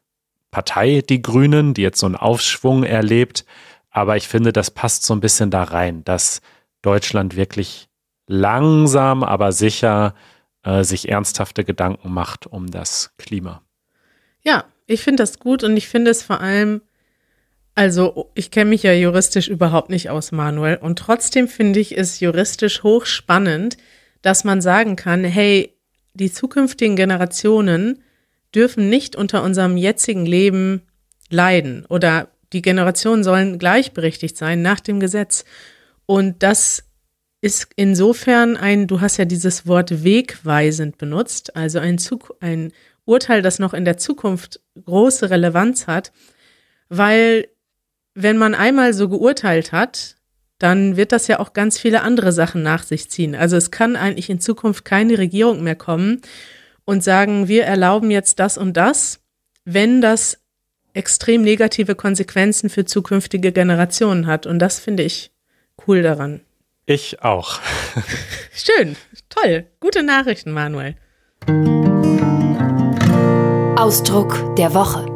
Partei, 0.50 1.02
die 1.06 1.22
Grünen, 1.22 1.74
die 1.74 1.82
jetzt 1.82 2.00
so 2.00 2.06
einen 2.06 2.16
Aufschwung 2.16 2.84
erlebt. 2.84 3.44
Aber 3.98 4.16
ich 4.16 4.28
finde, 4.28 4.52
das 4.52 4.70
passt 4.70 5.02
so 5.02 5.12
ein 5.12 5.20
bisschen 5.20 5.50
da 5.50 5.64
rein, 5.64 6.04
dass 6.04 6.40
Deutschland 6.82 7.34
wirklich 7.34 7.88
langsam, 8.28 9.24
aber 9.24 9.50
sicher 9.50 10.14
äh, 10.62 10.84
sich 10.84 11.08
ernsthafte 11.08 11.64
Gedanken 11.64 12.12
macht 12.12 12.46
um 12.46 12.70
das 12.70 13.10
Klima. 13.18 13.60
Ja, 14.44 14.66
ich 14.86 15.02
finde 15.02 15.24
das 15.24 15.40
gut 15.40 15.64
und 15.64 15.76
ich 15.76 15.88
finde 15.88 16.12
es 16.12 16.22
vor 16.22 16.40
allem, 16.40 16.80
also 17.74 18.30
ich 18.36 18.52
kenne 18.52 18.70
mich 18.70 18.84
ja 18.84 18.92
juristisch 18.92 19.48
überhaupt 19.48 19.90
nicht 19.90 20.10
aus, 20.10 20.30
Manuel, 20.30 20.76
und 20.76 20.96
trotzdem 21.00 21.48
finde 21.48 21.80
ich 21.80 21.98
es 21.98 22.20
juristisch 22.20 22.84
hochspannend, 22.84 23.78
dass 24.22 24.44
man 24.44 24.60
sagen 24.60 24.94
kann, 24.94 25.24
hey, 25.24 25.76
die 26.14 26.30
zukünftigen 26.30 26.94
Generationen 26.94 28.04
dürfen 28.54 28.88
nicht 28.88 29.16
unter 29.16 29.42
unserem 29.42 29.76
jetzigen 29.76 30.24
Leben 30.24 30.82
leiden 31.30 31.84
oder 31.86 32.28
die 32.52 32.62
Generationen 32.62 33.24
sollen 33.24 33.58
gleichberechtigt 33.58 34.36
sein 34.36 34.62
nach 34.62 34.80
dem 34.80 35.00
Gesetz. 35.00 35.44
Und 36.06 36.42
das 36.42 36.84
ist 37.40 37.68
insofern 37.76 38.56
ein, 38.56 38.86
du 38.86 39.00
hast 39.00 39.16
ja 39.16 39.24
dieses 39.24 39.66
Wort 39.66 40.02
wegweisend 40.02 40.98
benutzt, 40.98 41.54
also 41.54 41.78
ein, 41.78 41.98
Zug, 41.98 42.36
ein 42.40 42.72
Urteil, 43.04 43.42
das 43.42 43.58
noch 43.58 43.74
in 43.74 43.84
der 43.84 43.96
Zukunft 43.96 44.60
große 44.84 45.30
Relevanz 45.30 45.86
hat, 45.86 46.12
weil 46.88 47.48
wenn 48.14 48.38
man 48.38 48.54
einmal 48.54 48.94
so 48.94 49.08
geurteilt 49.08 49.70
hat, 49.72 50.16
dann 50.58 50.96
wird 50.96 51.12
das 51.12 51.28
ja 51.28 51.38
auch 51.38 51.52
ganz 51.52 51.78
viele 51.78 52.02
andere 52.02 52.32
Sachen 52.32 52.62
nach 52.62 52.82
sich 52.82 53.08
ziehen. 53.08 53.36
Also 53.36 53.56
es 53.56 53.70
kann 53.70 53.94
eigentlich 53.94 54.28
in 54.28 54.40
Zukunft 54.40 54.84
keine 54.84 55.16
Regierung 55.16 55.62
mehr 55.62 55.76
kommen 55.76 56.20
und 56.84 57.04
sagen, 57.04 57.46
wir 57.46 57.64
erlauben 57.64 58.10
jetzt 58.10 58.40
das 58.40 58.58
und 58.58 58.76
das, 58.76 59.20
wenn 59.64 60.00
das 60.00 60.40
extrem 60.98 61.42
negative 61.42 61.94
Konsequenzen 61.94 62.68
für 62.68 62.84
zukünftige 62.84 63.52
Generationen 63.52 64.26
hat. 64.26 64.46
Und 64.46 64.58
das 64.58 64.80
finde 64.80 65.04
ich 65.04 65.30
cool 65.86 66.02
daran. 66.02 66.40
Ich 66.86 67.22
auch. 67.22 67.60
Schön, 68.52 68.96
toll. 69.28 69.66
Gute 69.78 70.02
Nachrichten, 70.02 70.52
Manuel. 70.52 70.96
Ausdruck 73.78 74.56
der 74.56 74.74
Woche. 74.74 75.06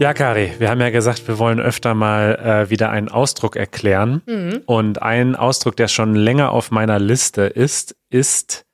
Ja, 0.00 0.12
Kari, 0.12 0.52
wir 0.58 0.68
haben 0.68 0.80
ja 0.80 0.90
gesagt, 0.90 1.26
wir 1.28 1.38
wollen 1.38 1.60
öfter 1.60 1.94
mal 1.94 2.34
äh, 2.34 2.70
wieder 2.70 2.90
einen 2.90 3.08
Ausdruck 3.08 3.56
erklären. 3.56 4.20
Mhm. 4.26 4.62
Und 4.66 5.00
ein 5.00 5.36
Ausdruck, 5.36 5.76
der 5.76 5.88
schon 5.88 6.14
länger 6.14 6.50
auf 6.50 6.70
meiner 6.70 6.98
Liste 6.98 7.42
ist, 7.42 7.96
ist 8.10 8.66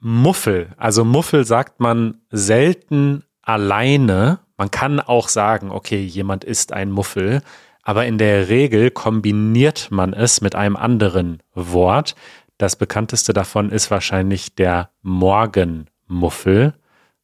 Muffel. 0.00 0.70
Also 0.76 1.04
Muffel 1.04 1.44
sagt 1.44 1.80
man 1.80 2.20
selten 2.30 3.24
alleine. 3.40 4.40
Man 4.58 4.70
kann 4.70 5.00
auch 5.00 5.28
sagen, 5.28 5.70
okay, 5.70 6.00
jemand 6.02 6.44
ist 6.44 6.72
ein 6.72 6.90
Muffel. 6.90 7.40
Aber 7.82 8.04
in 8.04 8.18
der 8.18 8.48
Regel 8.50 8.90
kombiniert 8.90 9.88
man 9.90 10.12
es 10.12 10.42
mit 10.42 10.54
einem 10.54 10.76
anderen 10.76 11.42
Wort. 11.54 12.14
Das 12.58 12.76
bekannteste 12.76 13.32
davon 13.32 13.70
ist 13.70 13.90
wahrscheinlich 13.90 14.54
der 14.54 14.90
Morgenmuffel. 15.00 16.74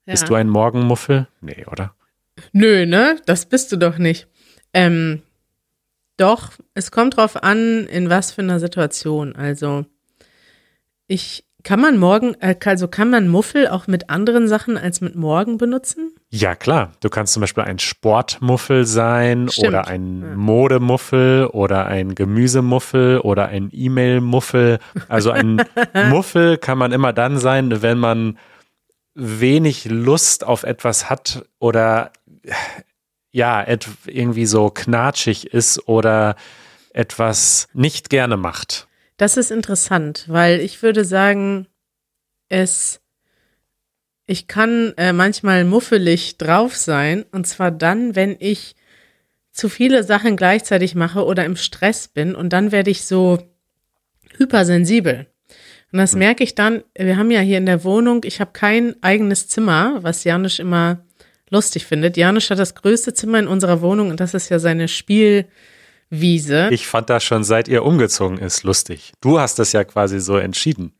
Bist 0.06 0.22
Ja. 0.22 0.28
du 0.28 0.34
ein 0.36 0.48
Morgenmuffel? 0.48 1.26
Nee, 1.40 1.66
oder? 1.70 1.94
Nö, 2.52 2.86
ne? 2.86 3.20
Das 3.26 3.46
bist 3.46 3.72
du 3.72 3.76
doch 3.76 3.98
nicht. 3.98 4.26
Ähm, 4.72 5.22
doch, 6.16 6.52
es 6.74 6.90
kommt 6.90 7.16
drauf 7.16 7.42
an, 7.42 7.86
in 7.86 8.08
was 8.08 8.32
für 8.32 8.42
einer 8.42 8.60
Situation. 8.60 9.34
Also, 9.36 9.84
ich, 11.06 11.44
kann 11.62 11.80
man 11.80 11.98
morgen, 11.98 12.34
äh, 12.40 12.56
also 12.64 12.88
kann 12.88 13.10
man 13.10 13.28
Muffel 13.28 13.68
auch 13.68 13.86
mit 13.86 14.10
anderen 14.10 14.48
Sachen 14.48 14.76
als 14.78 15.00
mit 15.00 15.16
morgen 15.16 15.58
benutzen? 15.58 16.13
Ja, 16.36 16.56
klar. 16.56 16.90
Du 16.98 17.10
kannst 17.10 17.32
zum 17.32 17.42
Beispiel 17.42 17.62
ein 17.62 17.78
Sportmuffel 17.78 18.86
sein 18.86 19.48
Stimmt, 19.48 19.68
oder 19.68 19.86
ein. 19.86 20.34
Modemuffel 20.34 21.46
oder 21.46 21.86
ein 21.86 22.16
Gemüsemuffel 22.16 23.20
oder 23.20 23.46
ein 23.46 23.70
E-Mail-Muffel. 23.72 24.80
Also 25.08 25.30
ein 25.30 25.64
Muffel 26.10 26.58
kann 26.58 26.76
man 26.76 26.90
immer 26.90 27.12
dann 27.12 27.38
sein, 27.38 27.82
wenn 27.82 27.98
man 27.98 28.36
wenig 29.14 29.84
Lust 29.84 30.42
auf 30.42 30.64
etwas 30.64 31.08
hat 31.08 31.44
oder 31.60 32.10
ja, 33.30 33.64
irgendwie 34.04 34.46
so 34.46 34.70
knatschig 34.70 35.54
ist 35.54 35.86
oder 35.86 36.34
etwas 36.92 37.68
nicht 37.74 38.10
gerne 38.10 38.36
macht. 38.36 38.88
Das 39.18 39.36
ist 39.36 39.52
interessant, 39.52 40.24
weil 40.26 40.58
ich 40.58 40.82
würde 40.82 41.04
sagen, 41.04 41.68
es, 42.48 43.00
ich 44.26 44.46
kann 44.46 44.94
äh, 44.96 45.12
manchmal 45.12 45.64
muffelig 45.64 46.38
drauf 46.38 46.76
sein 46.76 47.24
und 47.32 47.46
zwar 47.46 47.70
dann, 47.70 48.16
wenn 48.16 48.36
ich 48.38 48.74
zu 49.52 49.68
viele 49.68 50.02
Sachen 50.02 50.36
gleichzeitig 50.36 50.94
mache 50.94 51.24
oder 51.24 51.44
im 51.44 51.56
Stress 51.56 52.08
bin 52.08 52.34
und 52.34 52.52
dann 52.52 52.72
werde 52.72 52.90
ich 52.90 53.04
so 53.04 53.38
hypersensibel. 54.36 55.26
Und 55.92 55.98
das 55.98 56.16
merke 56.16 56.42
ich 56.42 56.56
dann, 56.56 56.82
wir 56.98 57.16
haben 57.16 57.30
ja 57.30 57.40
hier 57.40 57.58
in 57.58 57.66
der 57.66 57.84
Wohnung, 57.84 58.22
ich 58.24 58.40
habe 58.40 58.50
kein 58.52 58.96
eigenes 59.00 59.46
Zimmer, 59.46 59.98
was 60.02 60.24
Janusz 60.24 60.58
immer 60.58 61.04
lustig 61.50 61.86
findet. 61.86 62.16
Janusz 62.16 62.50
hat 62.50 62.58
das 62.58 62.74
größte 62.74 63.14
Zimmer 63.14 63.38
in 63.38 63.46
unserer 63.46 63.80
Wohnung 63.80 64.10
und 64.10 64.18
das 64.18 64.34
ist 64.34 64.48
ja 64.48 64.58
seine 64.58 64.88
Spielwiese. 64.88 66.68
Ich 66.72 66.88
fand 66.88 67.10
das 67.10 67.22
schon 67.22 67.44
seit 67.44 67.68
ihr 67.68 67.84
umgezogen 67.84 68.38
ist 68.38 68.64
lustig. 68.64 69.12
Du 69.20 69.38
hast 69.38 69.60
das 69.60 69.72
ja 69.72 69.84
quasi 69.84 70.18
so 70.18 70.36
entschieden. 70.36 70.94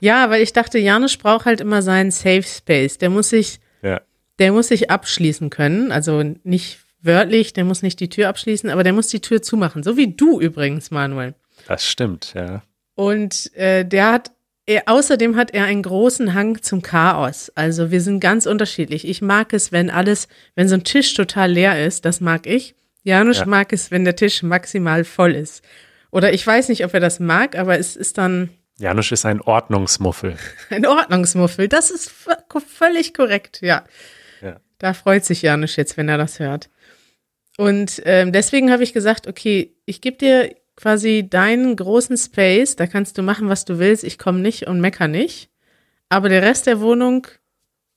Ja, 0.00 0.30
weil 0.30 0.42
ich 0.42 0.52
dachte, 0.52 0.78
Janusz 0.78 1.16
braucht 1.16 1.44
halt 1.46 1.60
immer 1.60 1.82
seinen 1.82 2.10
Safe 2.10 2.42
Space. 2.42 2.98
Der 2.98 3.10
muss 3.10 3.30
sich, 3.30 3.60
Ja. 3.82 4.00
der 4.38 4.52
muss 4.52 4.68
sich 4.68 4.90
abschließen 4.90 5.50
können. 5.50 5.92
Also 5.92 6.22
nicht 6.42 6.78
wörtlich, 7.02 7.52
der 7.52 7.64
muss 7.64 7.82
nicht 7.82 8.00
die 8.00 8.08
Tür 8.08 8.28
abschließen, 8.28 8.68
aber 8.70 8.82
der 8.84 8.92
muss 8.92 9.08
die 9.08 9.20
Tür 9.20 9.42
zumachen. 9.42 9.82
So 9.82 9.96
wie 9.96 10.08
du 10.14 10.40
übrigens, 10.40 10.90
Manuel. 10.90 11.34
Das 11.66 11.84
stimmt, 11.86 12.32
ja. 12.34 12.62
Und 12.94 13.54
äh, 13.56 13.84
der 13.84 14.12
hat, 14.12 14.32
er, 14.66 14.82
außerdem 14.86 15.36
hat 15.36 15.52
er 15.54 15.64
einen 15.64 15.82
großen 15.82 16.34
Hang 16.34 16.60
zum 16.62 16.82
Chaos. 16.82 17.50
Also 17.54 17.90
wir 17.90 18.00
sind 18.02 18.20
ganz 18.20 18.46
unterschiedlich. 18.46 19.06
Ich 19.08 19.22
mag 19.22 19.52
es, 19.52 19.72
wenn 19.72 19.88
alles, 19.90 20.28
wenn 20.54 20.68
so 20.68 20.74
ein 20.74 20.84
Tisch 20.84 21.14
total 21.14 21.50
leer 21.52 21.84
ist, 21.86 22.04
das 22.04 22.20
mag 22.20 22.46
ich. 22.46 22.74
Janusz 23.02 23.38
Ja. 23.38 23.46
mag 23.46 23.72
es, 23.72 23.90
wenn 23.90 24.04
der 24.04 24.16
Tisch 24.16 24.42
maximal 24.42 25.04
voll 25.04 25.34
ist. 25.34 25.62
Oder 26.10 26.32
ich 26.34 26.46
weiß 26.46 26.68
nicht, 26.68 26.84
ob 26.84 26.92
er 26.92 27.00
das 27.00 27.20
mag, 27.20 27.56
aber 27.56 27.78
es 27.78 27.96
ist 27.96 28.18
dann, 28.18 28.50
Janusz 28.80 29.12
ist 29.12 29.26
ein 29.26 29.42
Ordnungsmuffel. 29.42 30.36
Ein 30.70 30.86
Ordnungsmuffel, 30.86 31.68
das 31.68 31.90
ist 31.90 32.10
völlig 32.66 33.12
korrekt, 33.12 33.60
ja. 33.60 33.84
Ja. 34.40 34.58
Da 34.78 34.94
freut 34.94 35.24
sich 35.26 35.42
Janusz 35.42 35.76
jetzt, 35.76 35.98
wenn 35.98 36.08
er 36.08 36.16
das 36.16 36.38
hört. 36.38 36.70
Und 37.58 38.00
ähm, 38.06 38.32
deswegen 38.32 38.72
habe 38.72 38.82
ich 38.82 38.94
gesagt, 38.94 39.26
okay, 39.26 39.74
ich 39.84 40.00
gebe 40.00 40.16
dir 40.16 40.56
quasi 40.76 41.26
deinen 41.28 41.76
großen 41.76 42.16
Space, 42.16 42.74
da 42.74 42.86
kannst 42.86 43.18
du 43.18 43.22
machen, 43.22 43.50
was 43.50 43.66
du 43.66 43.78
willst, 43.78 44.02
ich 44.02 44.18
komme 44.18 44.40
nicht 44.40 44.66
und 44.66 44.80
mecker 44.80 45.08
nicht. 45.08 45.50
Aber 46.08 46.30
der 46.30 46.40
Rest 46.40 46.66
der 46.66 46.80
Wohnung, 46.80 47.26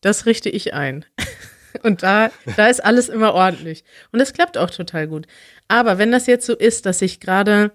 das 0.02 0.26
richte 0.26 0.50
ich 0.50 0.74
ein. 0.74 1.06
Und 1.82 2.04
da, 2.04 2.30
da 2.56 2.67
ist 2.67 2.86
alles 2.86 3.10
immer 3.10 3.34
ordentlich. 3.34 3.84
Und 4.12 4.19
das 4.19 4.34
klappt 4.34 4.60
auch 4.60 4.69
total 4.69 5.08
gut. 5.08 5.26
Aber 5.67 5.98
wenn 5.98 6.12
das 6.12 6.28
jetzt 6.28 6.46
so 6.46 6.54
ist, 6.56 6.86
dass 6.86 7.02
ich 7.02 7.19
gerade 7.19 7.72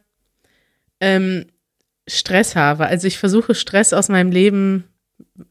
ähm, 1.00 1.46
Stress 2.08 2.56
habe, 2.56 2.86
also 2.86 3.06
ich 3.06 3.18
versuche 3.18 3.54
Stress 3.54 3.92
aus 3.92 4.08
meinem 4.08 4.32
Leben 4.32 4.84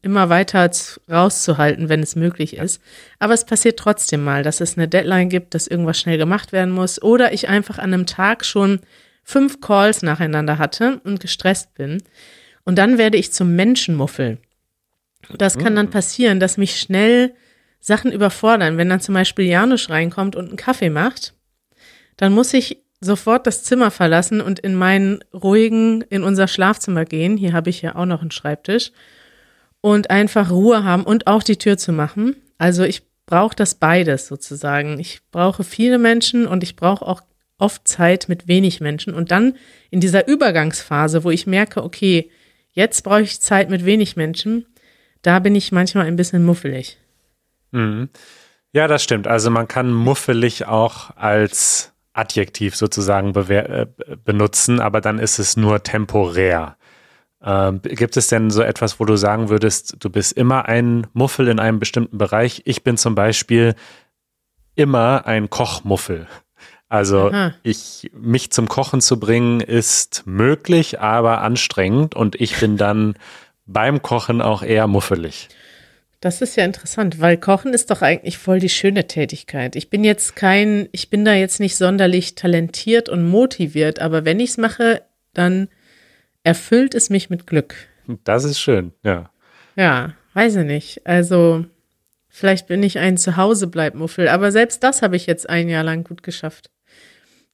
immer 0.02 0.28
weiter 0.28 0.70
rauszuhalten, 1.10 1.88
wenn 1.88 2.02
es 2.02 2.16
möglich 2.16 2.56
ist. 2.56 2.80
Aber 3.18 3.34
es 3.34 3.44
passiert 3.44 3.78
trotzdem 3.78 4.22
mal, 4.24 4.42
dass 4.42 4.60
es 4.60 4.76
eine 4.76 4.88
Deadline 4.88 5.28
gibt, 5.28 5.54
dass 5.54 5.66
irgendwas 5.66 5.98
schnell 5.98 6.18
gemacht 6.18 6.52
werden 6.52 6.72
muss 6.72 7.00
oder 7.02 7.32
ich 7.32 7.48
einfach 7.48 7.78
an 7.78 7.92
einem 7.92 8.06
Tag 8.06 8.44
schon 8.44 8.80
fünf 9.22 9.60
Calls 9.60 10.02
nacheinander 10.02 10.58
hatte 10.58 11.00
und 11.04 11.20
gestresst 11.20 11.74
bin. 11.74 12.02
Und 12.64 12.76
dann 12.76 12.98
werde 12.98 13.18
ich 13.18 13.32
zum 13.32 13.56
Menschenmuffel. 13.56 14.38
Das 15.36 15.58
kann 15.58 15.76
dann 15.76 15.90
passieren, 15.90 16.40
dass 16.40 16.56
mich 16.56 16.78
schnell 16.78 17.34
Sachen 17.80 18.12
überfordern. 18.12 18.76
Wenn 18.76 18.88
dann 18.88 19.00
zum 19.00 19.14
Beispiel 19.14 19.46
Janusz 19.46 19.90
reinkommt 19.90 20.36
und 20.36 20.48
einen 20.48 20.56
Kaffee 20.56 20.90
macht, 20.90 21.34
dann 22.16 22.32
muss 22.32 22.54
ich 22.54 22.82
sofort 23.00 23.46
das 23.46 23.62
Zimmer 23.62 23.90
verlassen 23.90 24.40
und 24.40 24.58
in 24.58 24.74
meinen 24.74 25.20
ruhigen, 25.32 26.02
in 26.02 26.24
unser 26.24 26.48
Schlafzimmer 26.48 27.04
gehen. 27.04 27.36
Hier 27.36 27.52
habe 27.52 27.70
ich 27.70 27.82
ja 27.82 27.94
auch 27.94 28.06
noch 28.06 28.20
einen 28.22 28.30
Schreibtisch. 28.30 28.92
Und 29.80 30.10
einfach 30.10 30.50
Ruhe 30.50 30.82
haben 30.82 31.04
und 31.04 31.28
auch 31.28 31.42
die 31.42 31.56
Tür 31.56 31.78
zu 31.78 31.92
machen. 31.92 32.34
Also 32.58 32.82
ich 32.82 33.02
brauche 33.26 33.54
das 33.54 33.76
beides 33.76 34.26
sozusagen. 34.26 34.98
Ich 34.98 35.20
brauche 35.30 35.62
viele 35.62 35.98
Menschen 35.98 36.46
und 36.46 36.64
ich 36.64 36.74
brauche 36.74 37.06
auch 37.06 37.22
oft 37.58 37.86
Zeit 37.86 38.28
mit 38.28 38.48
wenig 38.48 38.80
Menschen. 38.80 39.14
Und 39.14 39.30
dann 39.30 39.56
in 39.90 40.00
dieser 40.00 40.26
Übergangsphase, 40.26 41.22
wo 41.22 41.30
ich 41.30 41.46
merke, 41.46 41.84
okay, 41.84 42.30
jetzt 42.72 43.02
brauche 43.02 43.22
ich 43.22 43.40
Zeit 43.40 43.70
mit 43.70 43.84
wenig 43.84 44.16
Menschen, 44.16 44.66
da 45.22 45.38
bin 45.38 45.54
ich 45.54 45.72
manchmal 45.72 46.06
ein 46.06 46.16
bisschen 46.16 46.44
muffelig. 46.44 46.98
Mhm. 47.70 48.08
Ja, 48.72 48.86
das 48.86 49.02
stimmt. 49.02 49.26
Also 49.26 49.50
man 49.50 49.68
kann 49.68 49.92
muffelig 49.92 50.66
auch 50.66 51.16
als 51.16 51.92
Adjektiv 52.18 52.76
sozusagen 52.76 53.34
äh, 53.34 53.86
benutzen, 54.24 54.80
aber 54.80 55.00
dann 55.00 55.18
ist 55.18 55.38
es 55.38 55.56
nur 55.56 55.82
temporär. 55.82 56.76
Ähm, 57.42 57.80
gibt 57.82 58.16
es 58.16 58.28
denn 58.28 58.50
so 58.50 58.62
etwas, 58.62 58.98
wo 58.98 59.04
du 59.04 59.16
sagen 59.16 59.48
würdest, 59.48 59.96
du 60.00 60.10
bist 60.10 60.32
immer 60.32 60.66
ein 60.66 61.06
Muffel 61.12 61.48
in 61.48 61.60
einem 61.60 61.78
bestimmten 61.78 62.18
Bereich? 62.18 62.62
Ich 62.64 62.82
bin 62.82 62.96
zum 62.96 63.14
Beispiel 63.14 63.74
immer 64.74 65.26
ein 65.26 65.48
Kochmuffel. 65.48 66.26
Also 66.88 67.30
Aha. 67.30 67.52
ich 67.62 68.10
mich 68.14 68.50
zum 68.50 68.66
Kochen 68.66 69.00
zu 69.00 69.20
bringen 69.20 69.60
ist 69.60 70.22
möglich, 70.26 71.00
aber 71.00 71.42
anstrengend 71.42 72.14
und 72.14 72.40
ich 72.40 72.58
bin 72.58 72.76
dann 72.76 73.14
beim 73.66 74.00
Kochen 74.00 74.40
auch 74.40 74.62
eher 74.62 74.86
muffelig. 74.86 75.48
Das 76.20 76.42
ist 76.42 76.56
ja 76.56 76.64
interessant, 76.64 77.20
weil 77.20 77.36
Kochen 77.36 77.72
ist 77.72 77.90
doch 77.90 78.02
eigentlich 78.02 78.38
voll 78.38 78.58
die 78.58 78.68
schöne 78.68 79.06
Tätigkeit. 79.06 79.76
Ich 79.76 79.88
bin 79.88 80.02
jetzt 80.02 80.34
kein, 80.34 80.88
ich 80.90 81.10
bin 81.10 81.24
da 81.24 81.34
jetzt 81.34 81.60
nicht 81.60 81.76
sonderlich 81.76 82.34
talentiert 82.34 83.08
und 83.08 83.28
motiviert, 83.28 84.00
aber 84.00 84.24
wenn 84.24 84.40
ich 84.40 84.50
es 84.50 84.56
mache, 84.56 85.02
dann 85.32 85.68
erfüllt 86.42 86.96
es 86.96 87.08
mich 87.08 87.30
mit 87.30 87.46
Glück. 87.46 87.74
Das 88.24 88.42
ist 88.44 88.58
schön, 88.58 88.92
ja. 89.04 89.30
Ja, 89.76 90.14
weiß 90.34 90.56
ich 90.56 90.64
nicht. 90.64 91.06
Also, 91.06 91.66
vielleicht 92.28 92.66
bin 92.66 92.82
ich 92.82 92.98
ein 92.98 93.16
Zuhausebleibmuffel, 93.16 94.28
aber 94.28 94.50
selbst 94.50 94.82
das 94.82 95.02
habe 95.02 95.14
ich 95.14 95.26
jetzt 95.26 95.48
ein 95.48 95.68
Jahr 95.68 95.84
lang 95.84 96.02
gut 96.02 96.24
geschafft. 96.24 96.70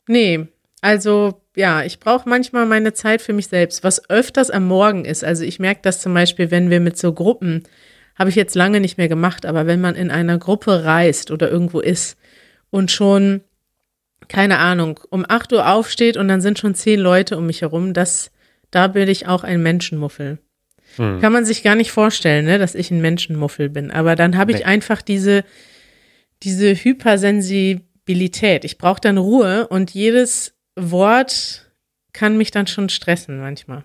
Nee, 0.07 0.47
also 0.81 1.43
ja, 1.57 1.83
ich 1.83 2.01
brauche 2.01 2.29
manchmal 2.29 2.67
meine 2.67 2.95
Zeit 2.95 3.21
für 3.23 3.33
mich 3.33 3.49
selbst, 3.49 3.85
was 3.85 4.09
öfters 4.11 4.51
am 4.51 4.67
Morgen 4.67 5.05
ist. 5.05 5.25
Also 5.25 5.45
ich 5.45 5.59
merke 5.59 5.81
das 5.83 6.01
zum 6.01 6.15
Beispiel, 6.15 6.51
wenn 6.51 6.71
wir 6.71 6.81
mit 6.81 6.99
so 6.99 7.13
Gruppen, 7.13 7.65
habe 8.17 8.31
ich 8.31 8.37
jetzt 8.37 8.55
lange 8.55 8.81
nicht 8.81 8.97
mehr 8.99 9.09
gemacht, 9.09 9.45
aber 9.47 9.67
wenn 9.67 9.81
man 9.81 9.95
in 9.97 10.11
einer 10.11 10.39
Gruppe 10.39 10.85
reist 10.85 11.31
oder 11.31 11.51
irgendwo 11.51 11.81
ist 11.81 12.17
und 12.71 12.91
schon, 12.91 13.41
keine 14.29 14.59
Ahnung, 14.59 15.01
um 15.11 15.25
8 15.29 15.53
Uhr 15.53 15.69
aufsteht 15.69 16.17
und 16.17 16.29
dann 16.29 16.41
sind 16.41 16.59
schon 16.59 16.75
zehn 16.75 17.01
Leute 17.01 17.37
um 17.37 17.47
mich 17.47 17.63
herum, 17.63 17.93
das, 17.93 18.31
da 18.71 18.87
bin 18.89 19.09
ich 19.09 19.27
auch 19.27 19.43
ein 19.45 19.63
Menschenmuffel. 19.63 20.39
Kann 20.97 21.33
man 21.33 21.45
sich 21.45 21.65
gar 21.65 21.75
nicht 21.75 21.91
vorstellen, 21.91 22.45
ne, 22.45 22.59
dass 22.59 22.77
ich 22.77 22.93
ein 22.93 23.01
Menschenmuffel 23.01 23.69
bin. 23.69 23.91
Aber 23.91 24.15
dann 24.15 24.37
habe 24.37 24.53
ich 24.53 24.59
Nee. 24.59 24.65
einfach 24.65 25.03
diese, 25.03 25.43
diese 26.45 26.73
Hypersensibilität. 26.75 28.65
Ich 28.65 28.79
brauche 28.79 29.01
dann 29.01 29.19
Ruhe 29.19 29.67
und 29.69 29.91
jedes 29.93 30.55
Wort 30.77 31.71
kann 32.13 32.37
mich 32.37 32.51
dann 32.51 32.67
schon 32.67 32.89
stressen 32.89 33.41
manchmal. 33.41 33.85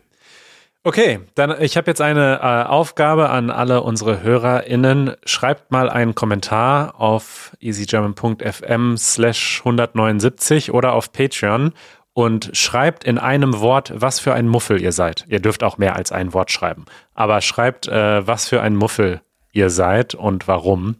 Okay, 0.84 1.20
dann 1.36 1.62
ich 1.62 1.76
habe 1.76 1.92
jetzt 1.92 2.00
eine 2.00 2.40
äh, 2.42 2.70
Aufgabe 2.70 3.30
an 3.30 3.50
alle 3.50 3.82
unsere 3.82 4.24
HörerInnen. 4.24 5.14
Schreibt 5.26 5.72
mal 5.72 5.90
einen 5.90 6.16
Kommentar 6.16 7.00
auf 7.00 7.56
easygerman.fm 7.60 8.96
slash 8.96 9.60
179 9.60 10.72
oder 10.72 10.94
auf 10.94 11.12
Patreon 11.12 11.74
und 12.14 12.52
schreibt 12.54 13.04
in 13.04 13.18
einem 13.18 13.60
Wort, 13.60 13.92
was 13.94 14.22
für 14.22 14.34
ein 14.34 14.48
Muffel 14.48 14.82
ihr 14.82 14.94
seid. 14.94 15.26
Ihr 15.28 15.42
dürft 15.42 15.64
auch 15.64 15.78
mehr 15.78 15.98
als 15.98 16.14
ein 16.14 16.34
Wort 16.34 16.50
schreiben, 16.50 16.86
aber 17.14 17.42
schreibt, 17.42 17.90
äh, 17.90 18.26
was 18.26 18.48
für 18.48 18.62
ein 18.62 18.78
Muffel 18.78 19.22
ihr 19.52 19.70
seid 19.70 20.16
und 20.16 20.48
warum. 20.48 20.96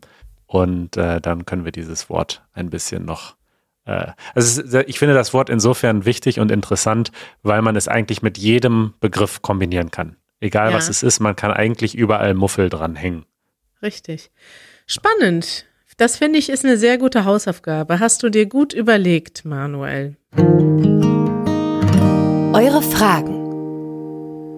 Und 0.46 0.98
äh, 0.98 1.22
dann 1.22 1.46
können 1.46 1.64
wir 1.64 1.72
dieses 1.72 2.10
Wort 2.10 2.44
ein 2.54 2.70
bisschen 2.70 3.06
noch 3.06 3.36
also 4.36 4.80
ich 4.86 5.00
finde 5.00 5.16
das 5.16 5.34
Wort 5.34 5.50
insofern 5.50 6.06
wichtig 6.06 6.40
und 6.40 6.52
interessant, 6.52 7.12
weil 7.44 7.62
man 7.62 7.76
es 7.76 7.88
eigentlich 7.88 8.22
mit 8.22 8.38
jedem 8.38 8.94
Begriff 9.00 9.42
kombinieren 9.42 9.92
kann. 9.92 10.16
Egal 10.40 10.72
ja. 10.72 10.78
was 10.78 10.90
es 10.90 11.04
ist, 11.04 11.20
man 11.20 11.36
kann 11.36 11.52
eigentlich 11.52 11.96
überall 11.96 12.34
Muffel 12.34 12.70
dranhängen. 12.70 13.26
Richtig. 13.82 14.32
Spannend. 14.88 15.66
Das 15.98 16.18
finde 16.18 16.40
ich 16.40 16.50
ist 16.50 16.64
eine 16.64 16.78
sehr 16.78 16.98
gute 16.98 17.26
Hausaufgabe. 17.26 18.00
Hast 18.00 18.24
du 18.24 18.30
dir 18.30 18.46
gut 18.46 18.74
überlegt, 18.74 19.44
Manuel? 19.44 20.16
Eure 22.54 22.82
Fragen. 22.82 23.49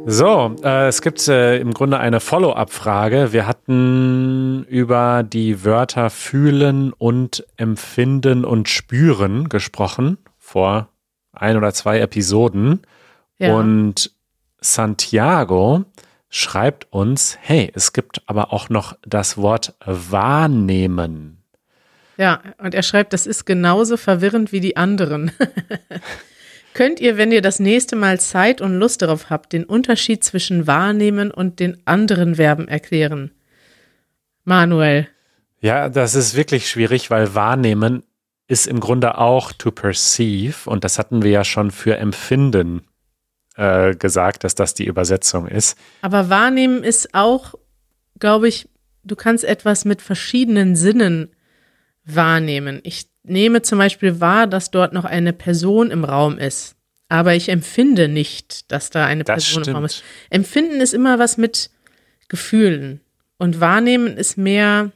So, 0.05 0.55
äh, 0.63 0.87
es 0.87 1.01
gibt 1.01 1.27
äh, 1.27 1.57
im 1.57 1.73
Grunde 1.73 1.99
eine 1.99 2.19
Follow-up-Frage. 2.19 3.33
Wir 3.33 3.45
hatten 3.45 4.65
über 4.65 5.23
die 5.23 5.63
Wörter 5.63 6.09
fühlen 6.09 6.91
und 6.91 7.45
empfinden 7.57 8.43
und 8.43 8.67
spüren 8.67 9.47
gesprochen 9.47 10.17
vor 10.39 10.89
ein 11.33 11.55
oder 11.55 11.71
zwei 11.73 11.99
Episoden. 11.99 12.81
Ja. 13.37 13.53
Und 13.55 14.11
Santiago 14.59 15.85
schreibt 16.29 16.91
uns, 16.91 17.37
hey, 17.39 17.71
es 17.75 17.93
gibt 17.93 18.23
aber 18.25 18.53
auch 18.53 18.69
noch 18.69 18.97
das 19.03 19.37
Wort 19.37 19.75
wahrnehmen. 19.85 21.43
Ja, 22.17 22.41
und 22.57 22.73
er 22.73 22.83
schreibt, 22.83 23.13
das 23.13 23.27
ist 23.27 23.45
genauso 23.45 23.97
verwirrend 23.97 24.51
wie 24.51 24.59
die 24.59 24.77
anderen. 24.77 25.31
Könnt 26.73 26.99
ihr, 26.99 27.17
wenn 27.17 27.31
ihr 27.31 27.41
das 27.41 27.59
nächste 27.59 27.95
Mal 27.95 28.19
Zeit 28.19 28.61
und 28.61 28.75
Lust 28.75 29.01
darauf 29.01 29.29
habt, 29.29 29.53
den 29.53 29.65
Unterschied 29.65 30.23
zwischen 30.23 30.67
wahrnehmen 30.67 31.31
und 31.31 31.59
den 31.59 31.81
anderen 31.85 32.35
Verben 32.35 32.67
erklären? 32.67 33.31
Manuel. 34.43 35.07
Ja, 35.59 35.89
das 35.89 36.15
ist 36.15 36.35
wirklich 36.35 36.69
schwierig, 36.69 37.11
weil 37.11 37.35
wahrnehmen 37.35 38.03
ist 38.47 38.67
im 38.67 38.79
Grunde 38.79 39.17
auch 39.17 39.53
to 39.53 39.71
perceive 39.71 40.69
und 40.69 40.83
das 40.83 40.97
hatten 40.97 41.21
wir 41.21 41.31
ja 41.31 41.43
schon 41.43 41.71
für 41.71 41.97
empfinden 41.97 42.81
äh, 43.55 43.95
gesagt, 43.95 44.43
dass 44.43 44.55
das 44.55 44.73
die 44.73 44.85
Übersetzung 44.85 45.47
ist. 45.47 45.77
Aber 46.01 46.29
wahrnehmen 46.29 46.83
ist 46.83 47.13
auch, 47.13 47.53
glaube 48.19 48.47
ich, 48.47 48.67
du 49.03 49.15
kannst 49.15 49.43
etwas 49.43 49.85
mit 49.85 50.01
verschiedenen 50.01 50.75
Sinnen 50.75 51.29
wahrnehmen. 52.03 52.79
Ich 52.83 53.10
nehme 53.23 53.61
zum 53.61 53.77
Beispiel 53.77 54.19
wahr, 54.19 54.47
dass 54.47 54.71
dort 54.71 54.93
noch 54.93 55.05
eine 55.05 55.33
Person 55.33 55.91
im 55.91 56.03
Raum 56.03 56.37
ist. 56.37 56.75
Aber 57.09 57.33
ich 57.35 57.49
empfinde 57.49 58.07
nicht, 58.07 58.71
dass 58.71 58.89
da 58.89 59.05
eine 59.05 59.23
das 59.23 59.43
Person 59.43 59.63
stimmt. 59.63 59.67
im 59.67 59.75
Raum 59.75 59.85
ist. 59.85 60.03
Empfinden 60.29 60.79
ist 60.79 60.93
immer 60.93 61.19
was 61.19 61.37
mit 61.37 61.69
Gefühlen. 62.29 63.01
Und 63.37 63.59
wahrnehmen 63.59 64.17
ist 64.17 64.37
mehr 64.37 64.91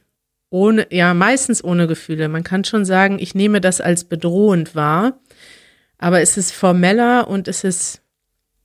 ohne, 0.50 0.86
ja, 0.90 1.12
meistens 1.12 1.62
ohne 1.62 1.86
Gefühle. 1.86 2.28
Man 2.28 2.44
kann 2.44 2.64
schon 2.64 2.84
sagen, 2.84 3.18
ich 3.18 3.34
nehme 3.34 3.60
das 3.60 3.80
als 3.80 4.04
bedrohend 4.04 4.74
wahr. 4.74 5.18
Aber 5.98 6.20
es 6.20 6.36
ist 6.36 6.52
formeller 6.52 7.28
und 7.28 7.48
es 7.48 7.64
ist 7.64 8.02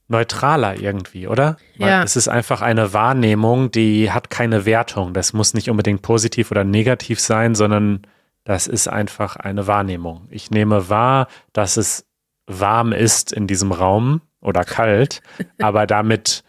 neutraler 0.08 0.80
irgendwie, 0.80 1.28
oder? 1.28 1.58
Ja. 1.78 2.04
Es 2.04 2.16
ist 2.16 2.28
einfach 2.28 2.62
eine 2.62 2.94
Wahrnehmung, 2.94 3.72
die 3.72 4.12
hat 4.12 4.30
keine 4.30 4.66
Wertung. 4.66 5.14
Das 5.14 5.34
muss 5.34 5.54
nicht 5.54 5.70
unbedingt 5.70 6.02
positiv 6.02 6.52
oder 6.52 6.64
negativ 6.64 7.20
sein, 7.20 7.56
sondern 7.56 8.02
das 8.44 8.68
ist 8.68 8.88
einfach 8.88 9.36
eine 9.36 9.68
Wahrnehmung. 9.68 10.28
Ich 10.32 10.52
nehme 10.52 10.90
wahr, 10.90 11.28
dass 11.54 11.78
es 11.78 12.06
warm 12.48 12.92
ist 12.92 13.32
in 13.32 13.48
diesem 13.48 13.72
Raum 13.72 14.22
oder 14.42 14.64
kalt, 14.64 15.22
aber 15.60 15.88
damit 15.88 16.44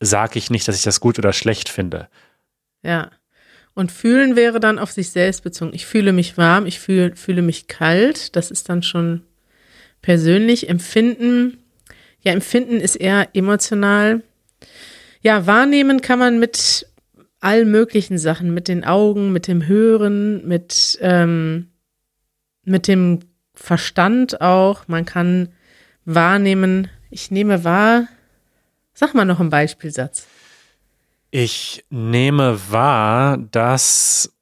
sage 0.00 0.38
ich 0.38 0.50
nicht, 0.50 0.66
dass 0.68 0.76
ich 0.76 0.82
das 0.82 1.00
gut 1.00 1.18
oder 1.18 1.32
schlecht 1.32 1.68
finde. 1.68 2.08
Ja. 2.82 3.10
Und 3.74 3.92
fühlen 3.92 4.36
wäre 4.36 4.58
dann 4.58 4.78
auf 4.78 4.90
sich 4.90 5.10
selbst 5.10 5.42
bezogen. 5.44 5.74
Ich 5.74 5.84
fühle 5.84 6.12
mich 6.12 6.38
warm, 6.38 6.64
ich 6.64 6.80
fühle, 6.80 7.14
fühle 7.14 7.42
mich 7.42 7.68
kalt. 7.68 8.34
Das 8.34 8.50
ist 8.50 8.70
dann 8.70 8.82
schon 8.82 9.22
persönlich. 10.00 10.70
Empfinden, 10.70 11.58
ja, 12.22 12.32
Empfinden 12.32 12.80
ist 12.80 12.96
eher 12.96 13.28
emotional. 13.34 14.22
Ja, 15.20 15.46
wahrnehmen 15.46 16.00
kann 16.00 16.18
man 16.18 16.38
mit 16.38 16.85
allen 17.46 17.70
möglichen 17.70 18.18
Sachen, 18.18 18.52
mit 18.52 18.66
den 18.66 18.84
Augen, 18.84 19.32
mit 19.32 19.46
dem 19.46 19.68
Hören, 19.68 20.44
mit, 20.48 20.98
ähm, 21.00 21.68
mit 22.64 22.88
dem 22.88 23.20
Verstand 23.54 24.40
auch. 24.40 24.88
Man 24.88 25.04
kann 25.04 25.50
wahrnehmen, 26.04 26.88
ich 27.08 27.30
nehme 27.30 27.62
wahr. 27.62 28.08
Sag 28.94 29.14
mal 29.14 29.24
noch 29.24 29.38
einen 29.38 29.50
Beispielsatz. 29.50 30.26
Ich 31.30 31.84
nehme 31.88 32.58
wahr, 32.68 33.38
dass 33.38 34.34